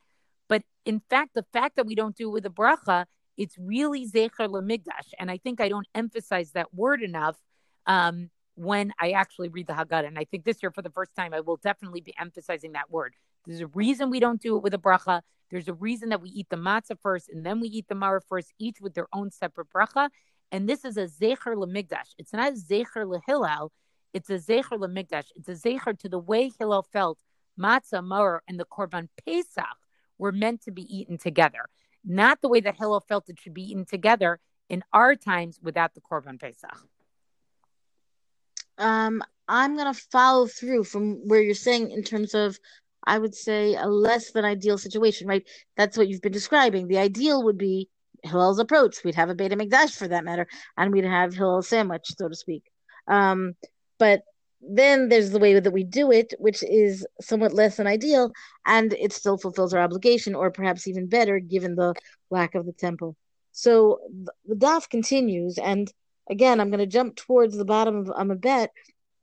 But 0.47 0.63
in 0.85 1.01
fact, 1.09 1.33
the 1.33 1.45
fact 1.53 1.75
that 1.75 1.85
we 1.85 1.95
don't 1.95 2.15
do 2.15 2.29
it 2.29 2.31
with 2.31 2.45
a 2.45 2.49
bracha, 2.49 3.05
it's 3.37 3.57
really 3.57 4.07
Zecher 4.07 4.47
Lamigdash. 4.47 5.13
And 5.19 5.31
I 5.31 5.37
think 5.37 5.61
I 5.61 5.69
don't 5.69 5.87
emphasize 5.95 6.51
that 6.51 6.73
word 6.73 7.01
enough 7.01 7.37
um, 7.85 8.29
when 8.55 8.93
I 8.99 9.11
actually 9.11 9.49
read 9.49 9.67
the 9.67 9.73
Haggadah. 9.73 10.07
And 10.07 10.19
I 10.19 10.25
think 10.25 10.43
this 10.43 10.61
year, 10.61 10.71
for 10.71 10.81
the 10.81 10.89
first 10.89 11.15
time, 11.15 11.33
I 11.33 11.39
will 11.39 11.57
definitely 11.57 12.01
be 12.01 12.13
emphasizing 12.19 12.73
that 12.73 12.91
word. 12.91 13.15
There's 13.45 13.61
a 13.61 13.67
reason 13.67 14.09
we 14.09 14.19
don't 14.19 14.41
do 14.41 14.57
it 14.57 14.63
with 14.63 14.73
a 14.73 14.77
bracha. 14.77 15.21
There's 15.49 15.67
a 15.67 15.73
reason 15.73 16.09
that 16.09 16.21
we 16.21 16.29
eat 16.29 16.47
the 16.49 16.55
matzah 16.55 16.97
first 17.01 17.29
and 17.29 17.45
then 17.45 17.59
we 17.59 17.67
eat 17.67 17.87
the 17.89 17.95
maror 17.95 18.21
first, 18.27 18.53
each 18.59 18.79
with 18.79 18.93
their 18.93 19.07
own 19.13 19.31
separate 19.31 19.67
bracha. 19.75 20.09
And 20.51 20.67
this 20.67 20.85
is 20.85 20.97
a 20.97 21.07
Zecher 21.07 21.55
Lamigdash. 21.55 22.13
It's 22.17 22.33
not 22.33 22.53
a 22.53 22.55
Zecher 22.55 23.05
Lahillel 23.05 23.69
it's 24.13 24.29
a 24.29 24.33
zecher 24.33 24.77
lemikdash. 24.77 25.27
It's 25.35 25.49
a 25.49 25.53
zecher 25.53 25.97
to 25.99 26.09
the 26.09 26.19
way 26.19 26.51
Hillel 26.59 26.83
felt 26.83 27.17
matzah, 27.59 28.03
maror, 28.03 28.39
and 28.47 28.59
the 28.59 28.65
korban 28.65 29.07
pesach 29.25 29.77
were 30.17 30.31
meant 30.31 30.61
to 30.63 30.71
be 30.71 30.83
eaten 30.95 31.17
together, 31.17 31.65
not 32.05 32.41
the 32.41 32.49
way 32.49 32.61
that 32.61 32.77
Hillel 32.77 33.01
felt 33.01 33.29
it 33.29 33.39
should 33.39 33.53
be 33.53 33.63
eaten 33.63 33.85
together 33.85 34.39
in 34.69 34.83
our 34.93 35.15
times 35.15 35.59
without 35.61 35.93
the 35.93 36.01
korban 36.01 36.39
pesach. 36.39 36.77
Um, 38.77 39.23
I'm 39.47 39.75
gonna 39.77 39.93
follow 39.93 40.47
through 40.47 40.85
from 40.85 41.27
where 41.27 41.41
you're 41.41 41.53
saying 41.53 41.91
in 41.91 42.03
terms 42.03 42.33
of, 42.33 42.57
I 43.05 43.19
would 43.19 43.35
say, 43.35 43.75
a 43.75 43.87
less 43.87 44.31
than 44.31 44.45
ideal 44.45 44.77
situation, 44.77 45.27
right? 45.27 45.47
That's 45.75 45.97
what 45.97 46.07
you've 46.07 46.21
been 46.21 46.31
describing. 46.31 46.87
The 46.87 46.97
ideal 46.99 47.43
would 47.43 47.57
be 47.57 47.89
Hillel's 48.23 48.59
approach. 48.59 49.03
We'd 49.03 49.15
have 49.15 49.29
a 49.29 49.35
Beit 49.35 49.51
HaMikdash 49.51 49.95
for 49.97 50.07
that 50.07 50.23
matter, 50.23 50.47
and 50.77 50.91
we'd 50.91 51.03
have 51.03 51.33
Hillel's 51.33 51.67
sandwich, 51.67 52.05
so 52.17 52.29
to 52.29 52.35
speak. 52.35 52.63
Um, 53.07 53.55
but 53.99 54.21
then 54.61 55.09
there's 55.09 55.31
the 55.31 55.39
way 55.39 55.59
that 55.59 55.71
we 55.71 55.83
do 55.83 56.11
it, 56.11 56.33
which 56.37 56.63
is 56.63 57.05
somewhat 57.19 57.53
less 57.53 57.77
than 57.77 57.87
ideal, 57.87 58.31
and 58.65 58.93
it 58.93 59.11
still 59.11 59.37
fulfills 59.37 59.73
our 59.73 59.81
obligation, 59.81 60.35
or 60.35 60.51
perhaps 60.51 60.87
even 60.87 61.07
better, 61.07 61.39
given 61.39 61.75
the 61.75 61.93
lack 62.29 62.55
of 62.55 62.65
the 62.65 62.73
temple. 62.73 63.15
So 63.51 63.99
the 64.45 64.55
daf 64.55 64.89
continues, 64.89 65.57
and 65.57 65.91
again, 66.29 66.59
I'm 66.59 66.69
going 66.69 66.79
to 66.79 66.85
jump 66.85 67.15
towards 67.15 67.57
the 67.57 67.65
bottom 67.65 67.95
of 67.97 68.07
Amud 68.07 68.41
Bet, 68.41 68.71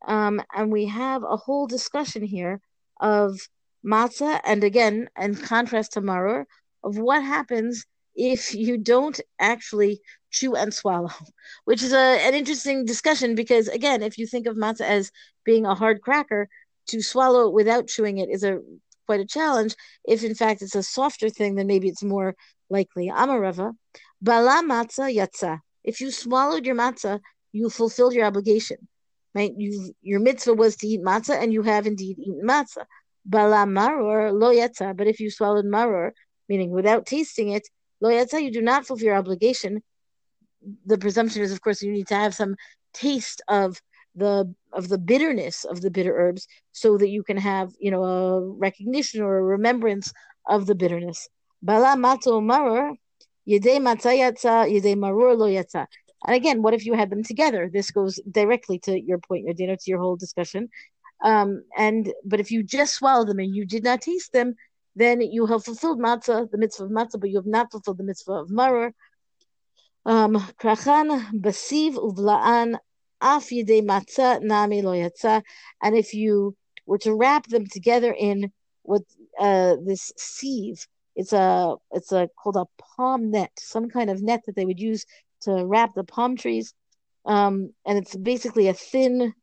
um, 0.06 0.42
and 0.54 0.70
we 0.72 0.86
have 0.86 1.22
a 1.22 1.36
whole 1.36 1.66
discussion 1.66 2.22
here 2.22 2.60
of 3.00 3.48
matzah, 3.84 4.40
and 4.44 4.64
again, 4.64 5.08
in 5.18 5.34
contrast 5.34 5.92
to 5.92 6.00
maror, 6.00 6.44
of 6.82 6.98
what 6.98 7.22
happens 7.22 7.86
if 8.18 8.52
you 8.54 8.76
don't 8.76 9.18
actually 9.38 10.00
chew 10.30 10.56
and 10.56 10.74
swallow, 10.74 11.12
which 11.64 11.82
is 11.82 11.92
a, 11.92 12.26
an 12.26 12.34
interesting 12.34 12.84
discussion 12.84 13.34
because, 13.34 13.68
again, 13.68 14.02
if 14.02 14.18
you 14.18 14.26
think 14.26 14.46
of 14.46 14.56
matzah 14.56 14.82
as 14.82 15.12
being 15.44 15.64
a 15.64 15.74
hard 15.74 16.02
cracker, 16.02 16.48
to 16.88 17.02
swallow 17.02 17.48
it 17.48 17.52
without 17.52 17.86
chewing 17.86 18.18
it 18.18 18.28
is 18.30 18.42
a 18.42 18.60
quite 19.06 19.20
a 19.20 19.26
challenge. 19.26 19.74
If 20.06 20.24
in 20.24 20.34
fact 20.34 20.62
it's 20.62 20.74
a 20.74 20.82
softer 20.82 21.30
thing, 21.30 21.54
then 21.54 21.66
maybe 21.66 21.88
it's 21.88 22.02
more 22.02 22.34
likely. 22.68 23.08
Amarava, 23.08 23.74
bala 24.20 24.62
matzah 24.64 25.14
yatsa. 25.14 25.60
If 25.84 26.00
you 26.00 26.10
swallowed 26.10 26.66
your 26.66 26.76
matzah, 26.76 27.20
you 27.52 27.70
fulfilled 27.70 28.14
your 28.14 28.26
obligation. 28.26 28.88
Right? 29.34 29.52
You 29.56 29.94
your 30.02 30.20
mitzvah 30.20 30.54
was 30.54 30.76
to 30.76 30.86
eat 30.86 31.02
matzah, 31.02 31.40
and 31.40 31.52
you 31.52 31.62
have 31.62 31.86
indeed 31.86 32.18
eaten 32.18 32.42
matzah. 32.44 32.86
Bala 33.24 33.64
maror 33.66 34.32
lo 34.32 34.50
yatsa. 34.52 34.96
But 34.96 35.06
if 35.06 35.20
you 35.20 35.30
swallowed 35.30 35.66
maror, 35.66 36.12
meaning 36.48 36.70
without 36.70 37.06
tasting 37.06 37.50
it, 37.50 37.68
lo 38.00 38.10
yatsa, 38.10 38.42
you 38.42 38.52
do 38.52 38.62
not 38.62 38.86
fulfill 38.86 39.06
your 39.06 39.16
obligation. 39.16 39.82
The 40.86 40.98
presumption 40.98 41.42
is, 41.42 41.52
of 41.52 41.60
course, 41.60 41.82
you 41.82 41.92
need 41.92 42.08
to 42.08 42.14
have 42.14 42.34
some 42.34 42.56
taste 42.92 43.42
of 43.48 43.80
the 44.14 44.52
of 44.72 44.88
the 44.88 44.98
bitterness 44.98 45.64
of 45.64 45.80
the 45.80 45.90
bitter 45.90 46.14
herbs 46.16 46.46
so 46.72 46.98
that 46.98 47.08
you 47.08 47.22
can 47.22 47.36
have 47.36 47.72
you 47.78 47.90
know 47.90 48.04
a 48.04 48.40
recognition 48.40 49.22
or 49.22 49.38
a 49.38 49.42
remembrance 49.42 50.12
of 50.46 50.66
the 50.66 50.74
bitterness. 50.74 51.28
Bala 51.62 51.96
mato 51.96 52.40
maror 52.40 52.94
yedei 53.48 53.78
matzayatza 53.78 54.68
yedei 54.68 54.96
maror 54.96 55.36
lo 55.36 55.46
and 56.26 56.34
again 56.34 56.62
what 56.62 56.74
if 56.74 56.84
you 56.84 56.94
had 56.94 57.10
them 57.10 57.22
together? 57.22 57.70
This 57.72 57.90
goes 57.90 58.18
directly 58.30 58.78
to 58.80 59.00
your 59.00 59.18
point 59.18 59.44
your 59.44 59.54
dinner 59.54 59.76
to 59.76 59.90
your 59.90 60.00
whole 60.00 60.16
discussion. 60.16 60.68
Um, 61.22 61.62
and 61.76 62.12
but 62.24 62.40
if 62.40 62.50
you 62.50 62.62
just 62.62 62.94
swallow 62.94 63.24
them 63.24 63.38
and 63.38 63.54
you 63.54 63.64
did 63.64 63.84
not 63.84 64.00
taste 64.00 64.32
them 64.32 64.54
then 64.98 65.20
you 65.20 65.46
have 65.46 65.64
fulfilled 65.64 66.00
matzah 66.00 66.50
the 66.50 66.58
mitzvah 66.58 66.84
of 66.84 66.90
matzah 66.90 67.20
but 67.20 67.30
you 67.30 67.36
have 67.36 67.52
not 67.56 67.70
fulfilled 67.70 67.98
the 67.98 68.08
mitzvah 68.10 68.40
of 68.42 68.48
maror 68.48 68.92
um, 70.08 70.34
krachan 70.60 71.08
basiv 71.32 71.94
uvlaan 72.08 72.78
af 73.20 73.50
yedei 73.50 73.82
matzah 73.82 74.40
nami 74.42 74.82
lo. 74.82 74.92
And 75.82 75.96
if 75.96 76.14
you 76.14 76.56
were 76.86 76.98
to 76.98 77.14
wrap 77.14 77.46
them 77.46 77.66
together 77.66 78.12
in 78.12 78.50
what 78.82 79.02
uh, 79.38 79.76
this 79.84 80.12
sieve, 80.16 80.86
it's 81.14 81.32
a 81.32 81.76
it's 81.90 82.12
a 82.12 82.28
called 82.42 82.56
a 82.56 82.66
palm 82.96 83.30
net, 83.30 83.50
some 83.58 83.88
kind 83.88 84.08
of 84.10 84.22
net 84.22 84.42
that 84.46 84.56
they 84.56 84.64
would 84.64 84.80
use 84.80 85.04
to 85.42 85.66
wrap 85.66 85.94
the 85.94 86.04
palm 86.04 86.36
trees. 86.36 86.72
Um, 87.26 87.74
and 87.86 87.98
it's 87.98 88.16
basically 88.16 88.68
a 88.68 88.74
thin 88.74 89.34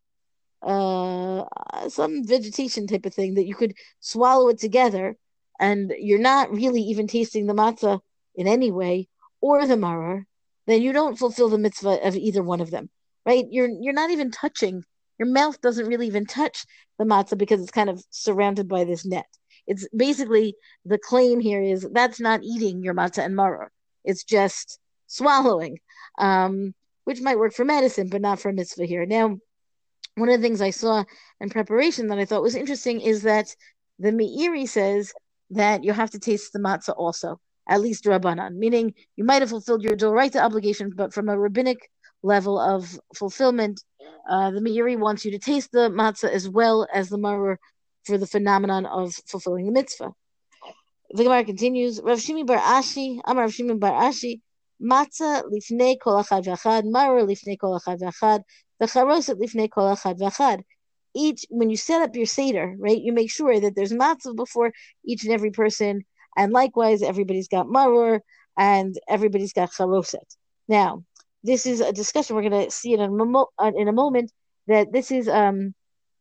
uh, 0.63 1.43
some 1.89 2.25
vegetation 2.25 2.87
type 2.87 3.05
of 3.05 3.13
thing 3.13 3.35
that 3.35 3.45
you 3.45 3.53
could 3.53 3.75
swallow 3.99 4.49
it 4.49 4.57
together, 4.57 5.15
and 5.59 5.93
you're 5.97 6.19
not 6.19 6.51
really 6.51 6.81
even 6.81 7.07
tasting 7.07 7.47
the 7.47 7.53
matzah 7.53 7.99
in 8.35 8.47
any 8.47 8.71
way 8.71 9.07
or 9.41 9.65
the 9.65 9.75
maror, 9.75 10.23
then 10.67 10.81
you 10.81 10.91
don't 10.91 11.19
fulfill 11.19 11.49
the 11.49 11.57
mitzvah 11.57 12.05
of 12.05 12.15
either 12.15 12.43
one 12.43 12.61
of 12.61 12.71
them 12.71 12.89
right? 13.25 13.45
You're 13.49 13.69
you're 13.69 13.93
not 13.93 14.11
even 14.11 14.31
touching. 14.31 14.83
Your 15.17 15.27
mouth 15.27 15.59
doesn't 15.61 15.87
really 15.87 16.07
even 16.07 16.25
touch 16.25 16.65
the 16.97 17.05
matzah 17.05 17.37
because 17.37 17.61
it's 17.61 17.71
kind 17.71 17.89
of 17.89 18.03
surrounded 18.09 18.67
by 18.67 18.83
this 18.83 19.05
net. 19.05 19.27
It's 19.67 19.87
basically 19.95 20.55
the 20.85 20.97
claim 20.97 21.39
here 21.39 21.61
is 21.61 21.87
that's 21.91 22.19
not 22.19 22.43
eating 22.43 22.83
your 22.83 22.93
matzah 22.93 23.25
and 23.25 23.35
maror. 23.35 23.67
It's 24.03 24.23
just 24.23 24.79
swallowing, 25.07 25.79
um, 26.19 26.73
which 27.05 27.21
might 27.21 27.39
work 27.39 27.53
for 27.53 27.65
medicine, 27.65 28.09
but 28.09 28.21
not 28.21 28.39
for 28.39 28.51
mitzvah 28.51 28.85
here. 28.85 29.05
Now, 29.05 29.37
one 30.15 30.29
of 30.29 30.39
the 30.39 30.47
things 30.47 30.61
I 30.61 30.69
saw 30.69 31.03
in 31.39 31.49
preparation 31.49 32.07
that 32.07 32.19
I 32.19 32.25
thought 32.25 32.43
was 32.43 32.55
interesting 32.55 33.01
is 33.01 33.23
that 33.23 33.55
the 33.97 34.11
Meiri 34.11 34.67
says 34.67 35.13
that 35.55 35.83
you 35.83 35.93
have 35.93 36.11
to 36.11 36.19
taste 36.19 36.53
the 36.53 36.59
matzah 36.59 36.93
also, 36.97 37.39
at 37.67 37.81
least 37.81 38.05
Rabbanan, 38.05 38.55
meaning 38.55 38.93
you 39.15 39.23
might 39.23 39.41
have 39.41 39.49
fulfilled 39.49 39.83
your 39.83 39.95
Doraita 39.95 40.41
obligation, 40.41 40.91
but 40.95 41.13
from 41.13 41.29
a 41.29 41.37
rabbinic 41.37 41.89
level 42.23 42.59
of 42.59 42.99
fulfillment. 43.15 43.81
Uh, 44.29 44.51
the 44.51 44.59
Meiri 44.59 44.97
wants 44.97 45.23
you 45.23 45.31
to 45.31 45.39
taste 45.39 45.71
the 45.71 45.89
matzah 45.89 46.29
as 46.29 46.49
well 46.49 46.87
as 46.93 47.09
the 47.09 47.17
maror 47.17 47.57
for 48.03 48.17
the 48.17 48.27
phenomenon 48.27 48.85
of 48.85 49.13
fulfilling 49.27 49.65
the 49.65 49.71
mitzvah. 49.71 50.11
The 51.11 51.23
Gemara 51.23 51.45
continues, 51.45 52.01
Rav 52.01 52.17
Shimi 52.17 52.45
bar 52.45 52.57
Ashi, 52.57 53.19
Amar 53.25 53.43
Rav 53.43 53.51
Shimi 53.51 53.79
bar 53.79 53.91
Ashi, 53.91 54.41
matzah 54.81 55.43
lifnei 55.43 55.95
kol 55.99 56.21
achad 56.21 56.45
v'achad, 56.45 56.83
maror 56.83 57.23
lifnei 57.25 57.57
kol 57.57 57.79
achad 57.79 57.99
v'achad, 57.99 58.41
the 58.79 58.85
charoset 58.87 59.39
lifnei 59.39 59.69
kol 59.69 59.95
achad 59.95 60.19
v'achad. 60.19 60.63
Each, 61.15 61.45
when 61.49 61.69
you 61.69 61.77
set 61.77 62.01
up 62.01 62.15
your 62.15 62.25
seder, 62.25 62.75
right, 62.77 63.01
you 63.01 63.13
make 63.13 63.31
sure 63.31 63.59
that 63.59 63.75
there's 63.75 63.93
matzah 63.93 64.35
before 64.35 64.73
each 65.05 65.23
and 65.23 65.33
every 65.33 65.51
person, 65.51 66.03
and 66.37 66.51
likewise, 66.51 67.01
everybody's 67.01 67.47
got 67.47 67.67
maror, 67.67 68.19
and 68.57 68.95
everybody's 69.07 69.53
got 69.53 69.71
charoset. 69.71 70.35
Now, 70.67 71.03
this 71.43 71.65
is 71.65 71.79
a 71.79 71.93
discussion 71.93 72.35
we're 72.35 72.49
going 72.49 72.65
to 72.65 72.71
see 72.71 72.93
in 72.93 72.99
a, 72.99 73.39
uh, 73.59 73.71
in 73.75 73.87
a 73.87 73.93
moment 73.93 74.31
that 74.67 74.91
this 74.91 75.11
is 75.11 75.27
um, 75.27 75.73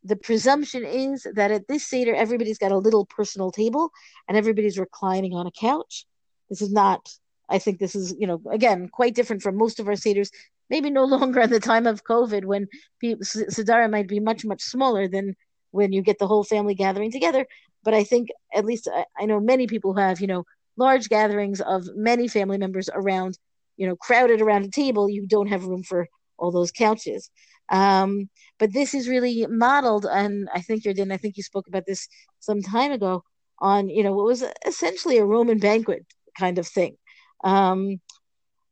the 0.05 0.17
presumption 0.17 0.85
is 0.85 1.27
that 1.35 1.51
at 1.51 1.67
this 1.67 1.87
seder 1.87 2.15
everybody's 2.15 2.59
got 2.59 2.73
a 2.73 2.79
little 2.79 3.07
personal 3.07 3.51
table 3.51 3.91
and 4.29 4.37
everybody's 4.37 4.79
reclining 4.79 5.33
on 5.33 5.47
a 5.47 5.51
couch 5.51 6.07
this 6.51 6.61
is 6.61 6.71
not 6.71 7.09
i 7.49 7.59
think 7.59 7.79
this 7.79 7.95
is 7.95 8.15
you 8.19 8.27
know 8.27 8.41
again 8.51 8.89
quite 8.89 9.15
different 9.15 9.43
from 9.43 9.57
most 9.57 9.81
of 9.81 9.89
our 9.89 9.95
seders 9.95 10.29
maybe 10.71 10.91
no 10.91 11.05
longer 11.17 11.41
at 11.41 11.51
the 11.51 11.61
time 11.61 11.87
of 11.87 12.05
covid 12.05 12.45
when 12.45 12.67
people 13.01 13.25
sedara 13.25 13.91
might 13.91 14.09
be 14.09 14.21
much 14.21 14.45
much 14.45 14.63
smaller 14.63 15.09
than 15.09 15.35
when 15.71 15.93
you 15.93 16.03
get 16.03 16.19
the 16.19 16.27
whole 16.27 16.45
family 16.45 16.75
gathering 16.75 17.11
together 17.11 17.47
but 17.83 17.95
i 17.95 18.05
think 18.05 18.29
at 18.55 18.65
least 18.65 18.89
I, 18.93 19.05
I 19.19 19.27
know 19.27 19.41
many 19.41 19.67
people 19.67 19.95
who 19.95 20.01
have 20.01 20.21
you 20.21 20.27
know 20.27 20.45
large 20.77 21.09
gatherings 21.09 21.61
of 21.61 21.89
many 21.95 22.27
family 22.27 22.59
members 22.59 22.91
around 22.93 23.39
you 23.77 23.87
know, 23.87 23.97
crowded 23.97 24.41
around 24.41 24.65
a 24.65 24.71
table, 24.71 25.09
you 25.09 25.27
don't 25.27 25.49
have 25.49 25.65
room 25.65 25.83
for 25.83 26.09
all 26.39 26.51
those 26.51 26.71
couches. 26.71 27.31
Um, 27.71 28.29
but 28.59 28.73
this 28.73 28.95
is 28.95 29.09
really 29.09 29.47
modeled, 29.47 30.07
and 30.07 30.49
I 30.55 30.61
think 30.61 30.85
you're 30.85 30.95
I 31.13 31.17
think 31.17 31.37
you 31.37 31.43
spoke 31.43 31.67
about 31.67 31.87
this 31.87 32.09
some 32.41 32.63
time 32.63 32.93
ago 32.93 33.25
on, 33.59 33.89
you 33.89 34.03
know, 34.03 34.13
what 34.13 34.27
was 34.27 34.45
essentially 34.67 35.19
a 35.19 35.25
Roman 35.25 35.59
banquet 35.59 36.05
kind 36.39 36.59
of 36.59 36.67
thing. 36.67 36.97
Um, 37.43 38.01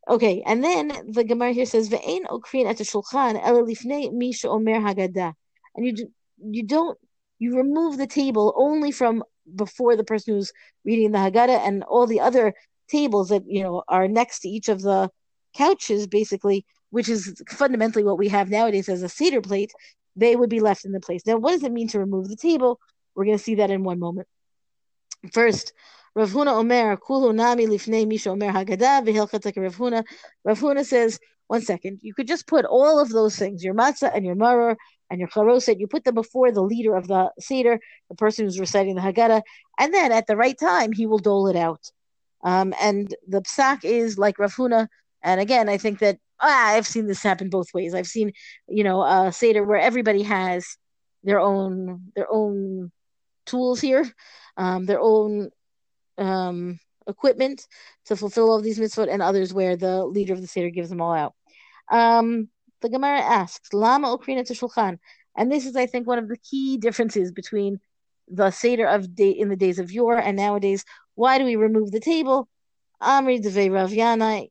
okay, 0.09 0.43
and 0.47 0.63
then 0.63 0.93
the 1.09 1.25
Gemara 1.25 1.53
here 1.53 1.67
says, 1.67 1.89
"Ve'ein 1.89 2.25
okrin 2.27 2.67
et 2.67 2.77
shulchan 2.79 3.43
lifnei 3.43 4.13
misha 4.13 4.49
omer 4.49 4.81
haggadah," 4.81 5.35
and 5.75 5.87
you 5.87 5.93
do, 5.93 6.09
you 6.51 6.63
don't 6.63 6.99
you 7.39 7.57
remove 7.57 7.99
the 7.99 8.07
table 8.07 8.55
only 8.57 8.93
from 8.93 9.25
before 9.55 9.97
the 9.97 10.05
person 10.05 10.35
who's 10.35 10.53
reading 10.85 11.11
the 11.11 11.19
Haggadah 11.19 11.67
and 11.67 11.83
all 11.85 12.07
the 12.07 12.21
other 12.21 12.55
tables 12.89 13.31
that 13.31 13.43
you 13.47 13.63
know 13.63 13.83
are 13.89 14.09
next 14.09 14.41
to 14.41 14.49
each 14.49 14.69
of 14.69 14.83
the 14.83 15.11
couches, 15.57 16.07
basically, 16.07 16.65
which 16.91 17.09
is 17.09 17.35
fundamentally 17.49 18.05
what 18.05 18.19
we 18.19 18.29
have 18.29 18.51
nowadays 18.51 18.89
as 18.89 19.03
a 19.03 19.09
seder 19.09 19.41
plate, 19.41 19.73
they 20.17 20.37
would 20.37 20.51
be 20.51 20.61
left 20.61 20.85
in 20.85 20.93
the 20.93 21.01
place. 21.01 21.27
Now, 21.27 21.37
what 21.37 21.53
does 21.53 21.63
it 21.63 21.73
mean 21.73 21.89
to 21.89 21.99
remove 21.99 22.29
the 22.29 22.37
table? 22.37 22.79
We're 23.15 23.25
going 23.25 23.39
to 23.39 23.43
see 23.43 23.57
that 23.57 23.71
in 23.71 23.83
one 23.83 23.99
moment. 23.99 24.29
First, 25.33 25.73
Rav 26.15 26.31
Huna 26.31 26.53
Omer, 26.59 26.97
Kulu 26.97 27.33
Nami 27.33 27.67
Lifnei 27.67 28.07
Misha 28.07 28.31
Omer 28.31 28.53
Haggadah, 28.53 29.05
Vihilchatek 29.07 29.57
Rav 29.57 29.77
Huna. 29.77 30.05
Rav 30.45 30.61
Huna 30.61 30.85
says, 30.85 31.19
one 31.47 31.63
second, 31.63 32.01
you 32.03 32.15
could 32.15 32.27
just 32.27 32.47
put 32.47 32.65
all 32.65 32.99
of 33.01 33.09
those 33.09 33.37
things, 33.37 33.65
your 33.65 33.75
matzah 33.75 34.15
and 34.15 34.25
your 34.25 34.37
maror 34.37 34.77
and 35.11 35.21
your 35.21 35.29
charoset, 35.29 35.79
you 35.79 35.87
put 35.87 36.05
them 36.05 36.15
before 36.15 36.51
the 36.51 36.63
leader 36.63 36.97
of 36.97 37.07
the 37.09 37.31
Seder, 37.39 37.79
the 38.09 38.15
person 38.15 38.45
who's 38.45 38.61
reciting 38.61 38.95
the 38.95 39.03
Haggadah, 39.03 39.43
and 39.79 39.93
then 39.93 40.13
at 40.13 40.27
the 40.27 40.37
right 40.37 40.59
time, 40.59 40.93
he 40.93 41.07
will 41.07 41.19
dole 41.19 41.49
it 41.49 41.57
out. 41.57 41.91
Um, 42.43 42.75
and 42.81 43.15
the 43.29 43.43
psak 43.43 43.85
is 43.85 44.19
like 44.19 44.39
Rav 44.39 44.55
Huna. 44.55 44.89
And 45.23 45.41
again, 45.41 45.69
I 45.69 45.77
think 45.79 45.99
that 46.01 46.19
ah, 46.41 46.71
I've 46.71 46.87
seen 46.87 47.07
this 47.07 47.23
happen 47.23 47.49
both 47.49 47.73
ways. 47.73 47.95
I've 47.95 48.07
seen, 48.07 48.33
you 48.69 48.85
know, 48.85 49.03
a 49.03 49.33
seder 49.33 49.63
where 49.65 49.79
everybody 49.79 50.23
has 50.23 50.77
their 51.23 51.41
own 51.41 52.13
their 52.17 52.31
own 52.31 52.91
tools 53.47 53.81
here, 53.81 54.11
um, 54.57 54.87
their 54.87 55.01
own 55.01 55.51
um, 56.19 56.79
equipment 57.07 57.67
to 58.07 58.17
fulfill 58.17 58.51
all 58.51 58.61
these 58.61 58.79
mitzvot, 58.79 59.09
and 59.11 59.23
others 59.23 59.53
where 59.53 59.77
the 59.77 60.05
leader 60.05 60.33
of 60.33 60.41
the 60.41 60.47
seder 60.47 60.71
gives 60.71 60.89
them 60.89 61.01
all 61.01 61.13
out. 61.13 61.35
Um, 61.91 62.49
the 62.81 62.89
Gemara 62.89 63.21
asks, 63.21 63.73
"Lama 63.73 64.17
okrina 64.17 64.47
to 64.47 64.55
shulchan," 64.55 64.99
and 65.37 65.51
this 65.51 65.67
is, 65.67 65.77
I 65.77 65.87
think, 65.87 66.07
one 66.07 66.19
of 66.19 66.29
the 66.29 66.39
key 66.39 66.79
differences 66.79 67.33
between 67.33 67.81
the 68.29 68.51
seder 68.51 68.87
of 68.87 69.15
day 69.15 69.31
in 69.31 69.49
the 69.49 69.57
days 69.57 69.79
of 69.79 69.91
yore 69.93 70.17
and 70.17 70.37
nowadays 70.37 70.85
why 71.15 71.39
do 71.39 71.45
we 71.45 71.57
remove 71.57 71.91
the 71.91 72.01
table? 72.01 72.49
Amri 73.03 73.41
Ravyana, 73.43 74.49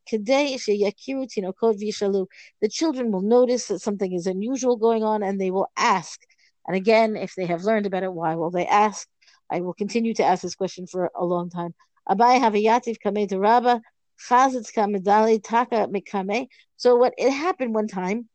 Vishalu. 1.79 2.27
The 2.61 2.69
children 2.69 3.11
will 3.11 3.21
notice 3.21 3.67
that 3.67 3.79
something 3.79 4.13
is 4.13 4.27
unusual 4.27 4.75
going 4.75 5.03
on 5.03 5.23
and 5.23 5.39
they 5.39 5.51
will 5.51 5.71
ask. 5.77 6.19
And 6.67 6.75
again, 6.75 7.15
if 7.15 7.33
they 7.35 7.45
have 7.45 7.63
learned 7.63 7.85
about 7.85 8.03
it, 8.03 8.13
why 8.13 8.35
will 8.35 8.51
they 8.51 8.67
ask? 8.67 9.07
I 9.51 9.61
will 9.61 9.73
continue 9.73 10.13
to 10.15 10.23
ask 10.23 10.41
this 10.41 10.55
question 10.55 10.87
for 10.87 11.11
a 11.15 11.25
long 11.25 11.49
time. 11.49 11.73
Abai 12.09 12.39
Havayativ 12.39 13.27
to 13.29 13.39
Rabba, 13.39 13.81
medali 14.29 15.43
taka 15.43 15.87
mikame. 15.87 16.47
So 16.77 16.95
what 16.95 17.13
it 17.17 17.31
happened 17.31 17.75
one 17.75 17.87
time, 17.87 18.29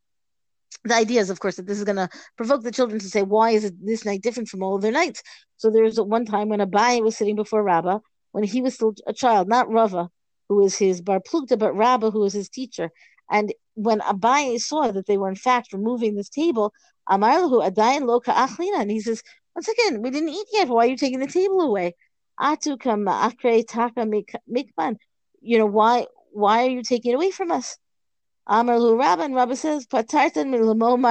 the 0.85 0.95
idea 0.95 1.21
is, 1.21 1.31
of 1.31 1.41
course, 1.41 1.57
that 1.57 1.67
this 1.67 1.79
is 1.79 1.85
going 1.85 1.97
to 1.97 2.09
provoke 2.37 2.63
the 2.63 2.71
children 2.71 3.01
to 3.01 3.09
say, 3.09 3.23
why 3.23 3.51
is 3.51 3.73
this 3.83 4.05
night 4.05 4.23
different 4.23 4.49
from 4.49 4.63
all 4.63 4.77
other 4.77 4.93
nights? 4.93 5.23
So 5.57 5.71
there 5.71 5.83
was 5.83 5.99
one 5.99 6.27
time 6.27 6.51
when 6.51 6.61
Abai 6.61 7.03
was 7.03 7.17
sitting 7.17 7.35
before 7.35 7.63
Rabbah, 7.63 8.01
when 8.33 8.45
he 8.45 8.61
was 8.61 8.75
still 8.75 8.95
a 9.07 9.13
child, 9.13 9.49
not 9.49 9.71
Rava, 9.71 10.11
who 10.49 10.57
was 10.57 10.77
his 10.77 11.01
bar 11.01 11.21
plukta, 11.21 11.59
but 11.59 11.75
Rabbah, 11.75 12.11
who 12.11 12.21
was 12.21 12.35
his 12.35 12.49
teacher. 12.49 12.91
And 13.31 13.53
when 13.75 14.01
Abai 14.01 14.61
saw 14.61 14.91
that 14.93 15.07
they 15.07 15.17
were 15.17 15.29
in 15.29 15.35
fact 15.35 15.73
removing 15.73 16.15
this 16.15 16.29
table, 16.29 16.73
Amarlahu 17.09 17.69
Adayin 17.69 18.03
Loka 18.03 18.35
Achlina, 18.35 18.81
and 18.81 18.91
he 18.91 19.01
says, 19.01 19.23
once 19.57 19.69
again, 19.69 20.03
we 20.03 20.11
didn't 20.11 20.29
eat 20.29 20.47
yet. 20.53 20.69
Why 20.69 20.85
are 20.85 20.91
you 20.91 20.97
taking 20.99 21.19
the 21.19 21.27
table 21.27 21.63
away? 21.63 21.95
Atu 22.39 22.77
akre 22.79 23.67
taka 23.67 24.03
mikman. 24.03 24.97
You 25.41 25.59
know 25.59 25.67
why? 25.67 26.07
Why 26.33 26.67
are 26.67 26.71
you 26.71 26.83
taking 26.83 27.13
it 27.13 27.15
away 27.15 27.31
from 27.31 27.51
us? 27.51 27.79
Amarlu 28.47 28.99
Rabba 28.99 29.23
and 29.23 29.35
Rabba 29.35 29.57
says 29.57 29.87
patartan 29.87 30.53
milomar 30.55 31.09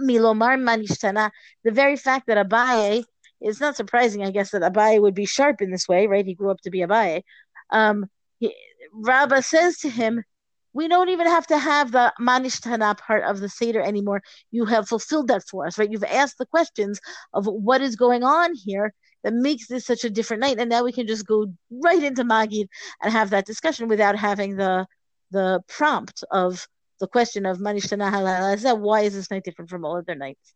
manishtana. 0.00 1.30
The 1.64 1.70
very 1.70 1.96
fact 1.96 2.26
that 2.26 2.48
Abaye 2.48 3.04
it's 3.40 3.60
not 3.60 3.76
surprising, 3.76 4.24
I 4.24 4.30
guess, 4.30 4.50
that 4.50 4.62
Abaye 4.62 5.00
would 5.00 5.14
be 5.14 5.24
sharp 5.24 5.62
in 5.62 5.70
this 5.70 5.86
way, 5.88 6.06
right? 6.08 6.26
He 6.26 6.34
grew 6.34 6.50
up 6.50 6.60
to 6.62 6.70
be 6.70 6.80
Abaye. 6.80 7.22
Um, 7.70 8.06
he, 8.40 8.52
Rabba 8.92 9.42
says 9.42 9.78
to 9.78 9.88
him, 9.88 10.24
we 10.72 10.88
don't 10.88 11.08
even 11.08 11.26
have 11.26 11.46
to 11.48 11.58
have 11.58 11.92
the 11.92 12.12
manishtana 12.20 12.96
part 12.98 13.24
of 13.24 13.40
the 13.40 13.48
Seder 13.48 13.80
anymore. 13.80 14.22
You 14.50 14.64
have 14.66 14.88
fulfilled 14.88 15.28
that 15.28 15.42
for 15.48 15.66
us, 15.66 15.78
right? 15.78 15.90
You've 15.90 16.04
asked 16.04 16.38
the 16.38 16.46
questions 16.46 17.00
of 17.32 17.46
what 17.46 17.80
is 17.80 17.96
going 17.96 18.22
on 18.22 18.54
here 18.54 18.92
that 19.24 19.32
makes 19.32 19.66
this 19.66 19.86
such 19.86 20.04
a 20.04 20.10
different 20.10 20.40
night. 20.40 20.58
And 20.58 20.70
now 20.70 20.84
we 20.84 20.92
can 20.92 21.06
just 21.06 21.26
go 21.26 21.46
right 21.70 22.02
into 22.02 22.24
Magid 22.24 22.68
and 23.02 23.12
have 23.12 23.30
that 23.30 23.46
discussion 23.46 23.88
without 23.88 24.16
having 24.16 24.56
the 24.56 24.86
the 25.30 25.60
prompt 25.68 26.24
of 26.30 26.66
the 27.00 27.06
question 27.06 27.46
of 27.46 27.58
manishtana 27.58 28.10
halal. 28.10 28.78
Why 28.78 29.02
is 29.02 29.14
this 29.14 29.30
night 29.30 29.44
different 29.44 29.70
from 29.70 29.84
all 29.84 29.98
other 29.98 30.14
nights? 30.14 30.54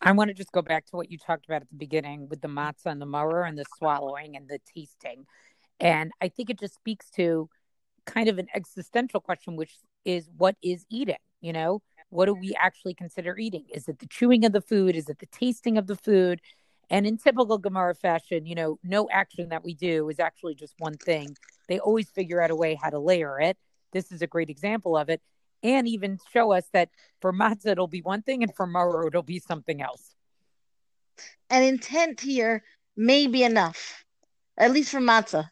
I 0.00 0.12
want 0.12 0.28
to 0.28 0.34
just 0.34 0.52
go 0.52 0.62
back 0.62 0.86
to 0.86 0.96
what 0.96 1.10
you 1.10 1.18
talked 1.18 1.46
about 1.46 1.62
at 1.62 1.68
the 1.70 1.76
beginning 1.76 2.28
with 2.28 2.40
the 2.40 2.48
matzah 2.48 2.86
and 2.86 3.00
the 3.00 3.06
maror 3.06 3.48
and 3.48 3.58
the 3.58 3.64
swallowing 3.78 4.36
and 4.36 4.48
the 4.48 4.60
tasting. 4.74 5.26
And 5.80 6.12
I 6.20 6.28
think 6.28 6.50
it 6.50 6.58
just 6.58 6.74
speaks 6.74 7.10
to 7.10 7.48
kind 8.08 8.28
of 8.28 8.38
an 8.38 8.48
existential 8.54 9.20
question, 9.20 9.56
which 9.56 9.74
is 10.04 10.28
what 10.36 10.56
is 10.62 10.84
eating? 10.90 11.16
You 11.40 11.52
know, 11.52 11.82
what 12.10 12.26
do 12.26 12.34
we 12.34 12.54
actually 12.58 12.94
consider 12.94 13.38
eating? 13.38 13.66
Is 13.72 13.88
it 13.88 13.98
the 13.98 14.06
chewing 14.06 14.44
of 14.44 14.52
the 14.52 14.60
food? 14.60 14.96
Is 14.96 15.08
it 15.08 15.18
the 15.18 15.26
tasting 15.26 15.78
of 15.78 15.86
the 15.86 15.96
food? 15.96 16.40
And 16.90 17.06
in 17.06 17.18
typical 17.18 17.58
Gemara 17.58 17.94
fashion, 17.94 18.46
you 18.46 18.54
know, 18.54 18.78
no 18.82 19.08
action 19.10 19.50
that 19.50 19.62
we 19.62 19.74
do 19.74 20.08
is 20.08 20.18
actually 20.18 20.54
just 20.54 20.74
one 20.78 20.94
thing. 20.94 21.36
They 21.68 21.78
always 21.78 22.08
figure 22.08 22.40
out 22.40 22.50
a 22.50 22.56
way 22.56 22.78
how 22.80 22.90
to 22.90 22.98
layer 22.98 23.38
it. 23.40 23.58
This 23.92 24.10
is 24.10 24.22
a 24.22 24.26
great 24.26 24.48
example 24.48 24.96
of 24.96 25.10
it. 25.10 25.20
And 25.62 25.86
even 25.86 26.18
show 26.32 26.52
us 26.52 26.64
that 26.72 26.88
for 27.20 27.32
matzah, 27.32 27.72
it'll 27.72 27.88
be 27.88 28.00
one 28.00 28.22
thing, 28.22 28.42
and 28.42 28.54
for 28.54 28.66
maror, 28.66 29.08
it'll 29.08 29.22
be 29.22 29.40
something 29.40 29.82
else. 29.82 30.14
An 31.50 31.62
intent 31.62 32.20
here 32.20 32.62
may 32.96 33.26
be 33.26 33.42
enough, 33.42 34.04
at 34.56 34.72
least 34.72 34.92
for 34.92 35.00
matzah. 35.00 35.50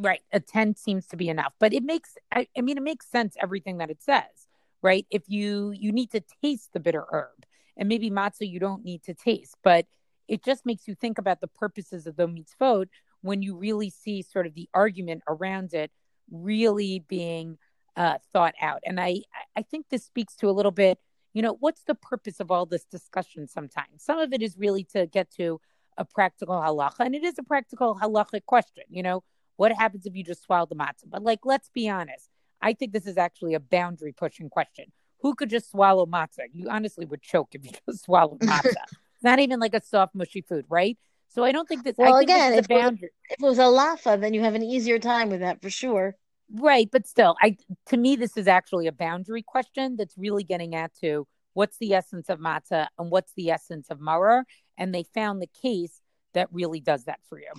Right. 0.00 0.22
A 0.32 0.40
10 0.40 0.76
seems 0.76 1.06
to 1.08 1.16
be 1.16 1.28
enough. 1.28 1.52
But 1.60 1.74
it 1.74 1.82
makes 1.82 2.16
I, 2.32 2.48
I 2.56 2.62
mean 2.62 2.78
it 2.78 2.82
makes 2.82 3.06
sense 3.06 3.36
everything 3.40 3.78
that 3.78 3.90
it 3.90 4.02
says, 4.02 4.48
right? 4.82 5.06
If 5.10 5.24
you 5.28 5.72
you 5.72 5.92
need 5.92 6.10
to 6.12 6.22
taste 6.42 6.72
the 6.72 6.80
bitter 6.80 7.04
herb. 7.12 7.44
And 7.76 7.88
maybe 7.88 8.10
matzah 8.10 8.50
you 8.50 8.58
don't 8.58 8.84
need 8.84 9.02
to 9.04 9.14
taste, 9.14 9.56
but 9.62 9.86
it 10.26 10.42
just 10.42 10.64
makes 10.64 10.88
you 10.88 10.94
think 10.94 11.18
about 11.18 11.40
the 11.40 11.48
purposes 11.48 12.06
of 12.06 12.16
the 12.16 12.26
mitzvot 12.26 12.86
when 13.20 13.42
you 13.42 13.56
really 13.56 13.90
see 13.90 14.22
sort 14.22 14.46
of 14.46 14.54
the 14.54 14.68
argument 14.72 15.22
around 15.28 15.74
it 15.74 15.90
really 16.30 17.04
being 17.08 17.58
uh, 17.96 18.16
thought 18.32 18.54
out. 18.62 18.80
And 18.84 19.00
I, 19.00 19.22
I 19.56 19.62
think 19.62 19.86
this 19.90 20.04
speaks 20.04 20.34
to 20.36 20.48
a 20.48 20.52
little 20.52 20.72
bit, 20.72 20.98
you 21.34 21.42
know, 21.42 21.56
what's 21.60 21.84
the 21.84 21.94
purpose 21.94 22.40
of 22.40 22.50
all 22.50 22.64
this 22.64 22.84
discussion 22.84 23.48
sometimes? 23.48 24.02
Some 24.02 24.18
of 24.18 24.32
it 24.32 24.40
is 24.40 24.56
really 24.56 24.84
to 24.94 25.06
get 25.06 25.30
to 25.32 25.60
a 25.98 26.04
practical 26.04 26.54
halacha, 26.54 27.00
and 27.00 27.14
it 27.14 27.24
is 27.24 27.34
a 27.38 27.42
practical 27.42 27.98
halachic 28.00 28.46
question, 28.46 28.84
you 28.88 29.02
know, 29.02 29.22
what 29.60 29.72
happens 29.72 30.06
if 30.06 30.16
you 30.16 30.24
just 30.24 30.42
swallow 30.42 30.64
the 30.64 30.74
matzah? 30.74 31.04
But 31.06 31.22
like, 31.22 31.40
let's 31.44 31.68
be 31.68 31.86
honest. 31.86 32.30
I 32.62 32.72
think 32.72 32.94
this 32.94 33.06
is 33.06 33.18
actually 33.18 33.52
a 33.52 33.60
boundary 33.60 34.10
pushing 34.10 34.48
question. 34.48 34.86
Who 35.20 35.34
could 35.34 35.50
just 35.50 35.70
swallow 35.70 36.06
matzah? 36.06 36.46
You 36.54 36.70
honestly 36.70 37.04
would 37.04 37.20
choke 37.20 37.50
if 37.52 37.66
you 37.66 37.72
just 37.90 38.04
swallowed 38.04 38.40
matzah. 38.40 38.86
Not 39.22 39.38
even 39.38 39.60
like 39.60 39.74
a 39.74 39.82
soft, 39.82 40.14
mushy 40.14 40.40
food, 40.40 40.64
right? 40.70 40.96
So 41.28 41.44
I 41.44 41.52
don't 41.52 41.68
think 41.68 41.84
this. 41.84 41.94
Well, 41.98 42.16
think 42.16 42.30
again, 42.30 42.52
this 42.52 42.60
if, 42.60 42.68
boundary. 42.68 43.10
It 43.28 43.42
was, 43.42 43.58
if 43.58 43.58
it 43.58 43.62
was 43.62 44.02
a 44.06 44.08
lafa, 44.08 44.18
then 44.18 44.32
you 44.32 44.40
have 44.40 44.54
an 44.54 44.62
easier 44.62 44.98
time 44.98 45.28
with 45.28 45.40
that 45.40 45.60
for 45.60 45.68
sure. 45.68 46.16
Right, 46.50 46.88
but 46.90 47.06
still, 47.06 47.36
I 47.42 47.58
to 47.88 47.98
me 47.98 48.16
this 48.16 48.38
is 48.38 48.48
actually 48.48 48.86
a 48.86 48.92
boundary 48.92 49.42
question 49.46 49.96
that's 49.98 50.16
really 50.16 50.42
getting 50.42 50.74
at 50.74 50.94
to 51.02 51.26
what's 51.52 51.76
the 51.76 51.92
essence 51.92 52.30
of 52.30 52.38
matzah 52.38 52.86
and 52.98 53.10
what's 53.10 53.34
the 53.36 53.50
essence 53.50 53.90
of 53.90 53.98
maror, 53.98 54.44
and 54.78 54.94
they 54.94 55.04
found 55.14 55.42
the 55.42 55.50
case 55.60 56.00
that 56.32 56.48
really 56.50 56.80
does 56.80 57.04
that 57.04 57.20
for 57.28 57.38
you. 57.38 57.52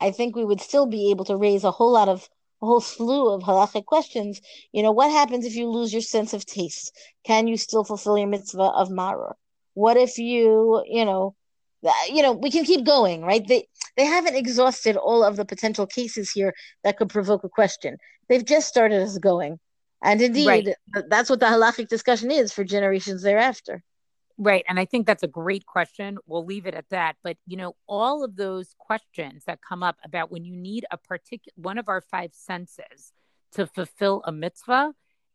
I 0.00 0.10
think 0.10 0.34
we 0.34 0.44
would 0.44 0.60
still 0.60 0.86
be 0.86 1.10
able 1.10 1.24
to 1.26 1.36
raise 1.36 1.64
a 1.64 1.70
whole 1.70 1.92
lot 1.92 2.08
of 2.08 2.28
a 2.62 2.66
whole 2.66 2.80
slew 2.80 3.30
of 3.30 3.42
halachic 3.42 3.84
questions. 3.84 4.40
You 4.72 4.82
know, 4.82 4.92
what 4.92 5.10
happens 5.10 5.44
if 5.44 5.54
you 5.54 5.68
lose 5.68 5.92
your 5.92 6.02
sense 6.02 6.32
of 6.32 6.46
taste? 6.46 6.96
Can 7.24 7.46
you 7.46 7.56
still 7.56 7.84
fulfill 7.84 8.16
your 8.18 8.28
mitzvah 8.28 8.62
of 8.62 8.88
maror? 8.88 9.34
What 9.74 9.96
if 9.96 10.18
you, 10.18 10.82
you 10.86 11.04
know, 11.04 11.34
uh, 11.84 11.92
you 12.08 12.22
know, 12.22 12.32
we 12.32 12.50
can 12.50 12.64
keep 12.64 12.86
going, 12.86 13.22
right? 13.22 13.46
They 13.46 13.68
they 13.96 14.04
haven't 14.04 14.36
exhausted 14.36 14.96
all 14.96 15.22
of 15.22 15.36
the 15.36 15.44
potential 15.44 15.86
cases 15.86 16.30
here 16.30 16.54
that 16.82 16.96
could 16.96 17.10
provoke 17.10 17.44
a 17.44 17.48
question. 17.48 17.98
They've 18.28 18.44
just 18.44 18.68
started 18.68 19.02
us 19.02 19.18
going. 19.18 19.58
And 20.02 20.20
indeed, 20.20 20.46
right. 20.46 20.68
that's 21.08 21.30
what 21.30 21.40
the 21.40 21.46
halachic 21.46 21.88
discussion 21.88 22.30
is 22.30 22.52
for 22.52 22.62
generations 22.64 23.22
thereafter. 23.22 23.82
Right. 24.36 24.64
And 24.68 24.80
I 24.80 24.84
think 24.84 25.06
that's 25.06 25.22
a 25.22 25.28
great 25.28 25.64
question. 25.64 26.18
We'll 26.26 26.44
leave 26.44 26.66
it 26.66 26.74
at 26.74 26.88
that. 26.90 27.16
But, 27.22 27.36
you 27.46 27.56
know, 27.56 27.76
all 27.86 28.24
of 28.24 28.34
those 28.36 28.74
questions 28.78 29.44
that 29.44 29.60
come 29.62 29.82
up 29.82 29.96
about 30.04 30.32
when 30.32 30.44
you 30.44 30.56
need 30.56 30.84
a 30.90 30.96
particular 30.96 31.52
one 31.56 31.78
of 31.78 31.88
our 31.88 32.00
five 32.00 32.34
senses 32.34 33.12
to 33.52 33.66
fulfill 33.66 34.22
a 34.26 34.32
mitzvah 34.32 34.92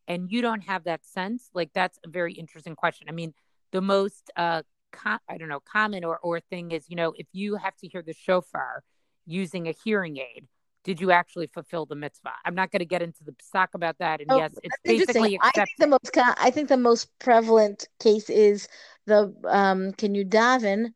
and 0.07 0.29
you 0.29 0.41
don't 0.41 0.61
have 0.61 0.83
that 0.83 1.05
sense, 1.05 1.49
like 1.53 1.71
that's 1.73 1.97
a 2.05 2.09
very 2.09 2.33
interesting 2.33 2.75
question. 2.75 3.07
I 3.07 3.13
mean, 3.13 3.33
the 3.71 3.81
most, 3.81 4.31
uh, 4.35 4.63
com- 4.91 5.19
I 5.29 5.37
don't 5.37 5.49
know, 5.49 5.61
common 5.61 6.03
or, 6.03 6.17
or 6.17 6.41
thing 6.41 6.71
is, 6.71 6.85
you 6.89 6.95
know, 6.97 7.13
if 7.15 7.27
you 7.31 7.55
have 7.55 7.77
to 7.77 7.87
hear 7.87 8.01
the 8.01 8.13
shofar 8.13 8.83
using 9.25 9.67
a 9.67 9.71
hearing 9.71 10.17
aid, 10.17 10.47
did 10.83 11.01
you 11.01 11.11
actually 11.11 11.47
fulfill 11.47 11.85
the 11.85 11.95
mitzvah? 11.95 12.33
I'm 12.45 12.55
not 12.55 12.71
going 12.71 12.79
to 12.79 12.85
get 12.85 13.01
into 13.01 13.23
the 13.23 13.35
stock 13.41 13.71
about 13.73 13.97
that. 13.99 14.21
And 14.21 14.31
oh, 14.31 14.37
yes, 14.37 14.53
it's 14.63 14.75
basically 14.83 15.37
I 15.41 15.51
think 15.51 15.69
the 15.77 15.87
most 15.87 16.17
I 16.17 16.51
think 16.51 16.69
the 16.69 16.77
most 16.77 17.09
prevalent 17.19 17.87
case 17.99 18.29
is 18.29 18.67
the 19.05 19.33
um, 19.45 19.93
can 19.93 20.15
you 20.15 20.25
daven 20.25 20.93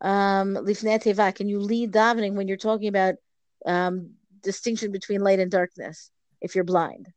um, 0.00 0.54
Can 0.54 1.48
you 1.48 1.60
lead 1.60 1.92
davening 1.92 2.34
when 2.34 2.48
you're 2.48 2.56
talking 2.56 2.88
about 2.88 3.14
um, 3.64 4.10
distinction 4.42 4.92
between 4.92 5.20
light 5.20 5.38
and 5.38 5.50
darkness 5.50 6.10
if 6.40 6.54
you're 6.54 6.64
blind? 6.64 7.08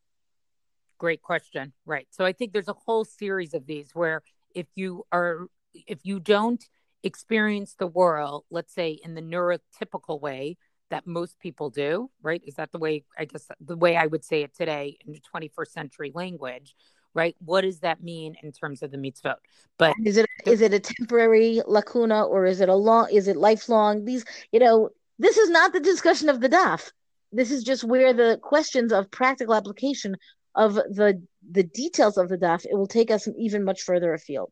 Great 0.98 1.22
question. 1.22 1.74
Right. 1.86 2.08
So 2.12 2.24
I 2.24 2.32
think 2.32 2.54
there's 2.54 2.70
a 2.70 2.76
whole 2.86 3.04
series 3.04 3.54
of 3.54 3.66
these 3.66 3.90
where 3.94 4.22
if 4.54 4.68
you 4.76 5.04
are 5.12 5.48
if 5.74 6.00
you 6.04 6.20
don't 6.20 6.64
experience 7.04 7.76
the 7.78 7.88
world, 7.88 8.46
let's 8.50 8.74
say 8.74 8.98
in 9.04 9.14
the 9.14 9.22
neurotypical 9.22 10.22
way, 10.22 10.58
that 10.90 11.08
most 11.08 11.40
people 11.40 11.70
do, 11.70 12.10
right? 12.22 12.42
Is 12.46 12.56
that 12.56 12.72
the 12.72 12.80
way, 12.80 13.04
I 13.18 13.26
guess, 13.26 13.48
the 13.60 13.78
way 13.78 13.96
I 13.96 14.06
would 14.06 14.24
say 14.24 14.44
it 14.44 14.56
today 14.56 14.98
in 15.06 15.14
the 15.14 15.22
21st 15.34 15.68
century 15.68 16.12
language, 16.14 16.76
right? 17.14 17.36
What 17.44 17.62
does 17.62 17.80
that 17.80 18.04
mean 18.04 18.36
in 18.44 18.52
terms 18.52 18.84
of 18.84 18.92
the 18.92 18.98
mitzvot? 18.98 19.38
But 19.78 19.96
is 20.04 20.18
it 20.18 20.28
is 20.46 20.62
it 20.62 20.74
a 20.74 20.80
temporary 20.80 21.62
lacuna 21.66 22.24
or 22.24 22.46
is 22.46 22.62
it 22.62 22.70
a 22.70 22.76
long? 22.76 23.10
Is 23.12 23.28
it 23.28 23.38
lifelong? 23.38 24.06
These, 24.06 24.26
you 24.52 24.60
know, 24.60 24.90
this 25.18 25.38
is 25.38 25.50
not 25.50 25.74
the 25.74 25.80
discussion 25.80 26.30
of 26.30 26.42
the 26.42 26.50
daf. 26.50 26.92
This 27.32 27.52
is 27.52 27.64
just 27.64 27.84
where 27.84 28.14
the 28.14 28.40
questions 28.42 28.92
of 28.92 29.10
practical 29.12 29.56
application 29.56 30.16
of 30.56 30.76
the 30.76 31.22
the 31.50 31.64
details 31.64 32.18
of 32.18 32.30
the 32.30 32.38
daf 32.38 32.66
it 32.66 32.76
will 32.76 32.88
take 32.88 33.12
us 33.12 33.28
even 33.38 33.64
much 33.64 33.82
further 33.82 34.14
afield. 34.14 34.52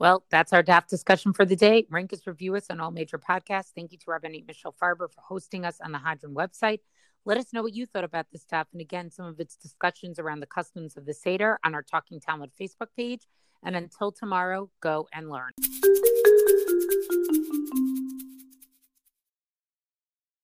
Well, 0.00 0.24
that's 0.30 0.54
our 0.54 0.62
DAF 0.62 0.86
discussion 0.86 1.34
for 1.34 1.44
the 1.44 1.54
day. 1.54 1.86
Rank 1.90 2.14
us, 2.14 2.26
review 2.26 2.56
us 2.56 2.68
on 2.70 2.80
all 2.80 2.90
major 2.90 3.18
podcasts. 3.18 3.72
Thank 3.74 3.92
you 3.92 3.98
to 3.98 4.06
Rabbanit 4.06 4.46
Michelle 4.46 4.74
Farber 4.82 5.12
for 5.12 5.20
hosting 5.20 5.66
us 5.66 5.78
on 5.84 5.92
the 5.92 5.98
Hadran 5.98 6.32
website. 6.32 6.80
Let 7.26 7.36
us 7.36 7.52
know 7.52 7.62
what 7.62 7.74
you 7.74 7.84
thought 7.84 8.02
about 8.02 8.24
this 8.32 8.40
stuff. 8.40 8.66
And 8.72 8.80
again, 8.80 9.10
some 9.10 9.26
of 9.26 9.38
its 9.38 9.56
discussions 9.56 10.18
around 10.18 10.40
the 10.40 10.46
customs 10.46 10.96
of 10.96 11.04
the 11.04 11.12
Seder 11.12 11.58
on 11.64 11.74
our 11.74 11.82
Talking 11.82 12.18
Talmud 12.18 12.50
Facebook 12.58 12.88
page. 12.96 13.28
And 13.62 13.76
until 13.76 14.10
tomorrow, 14.10 14.70
go 14.80 15.06
and 15.12 15.28
learn. 15.28 15.50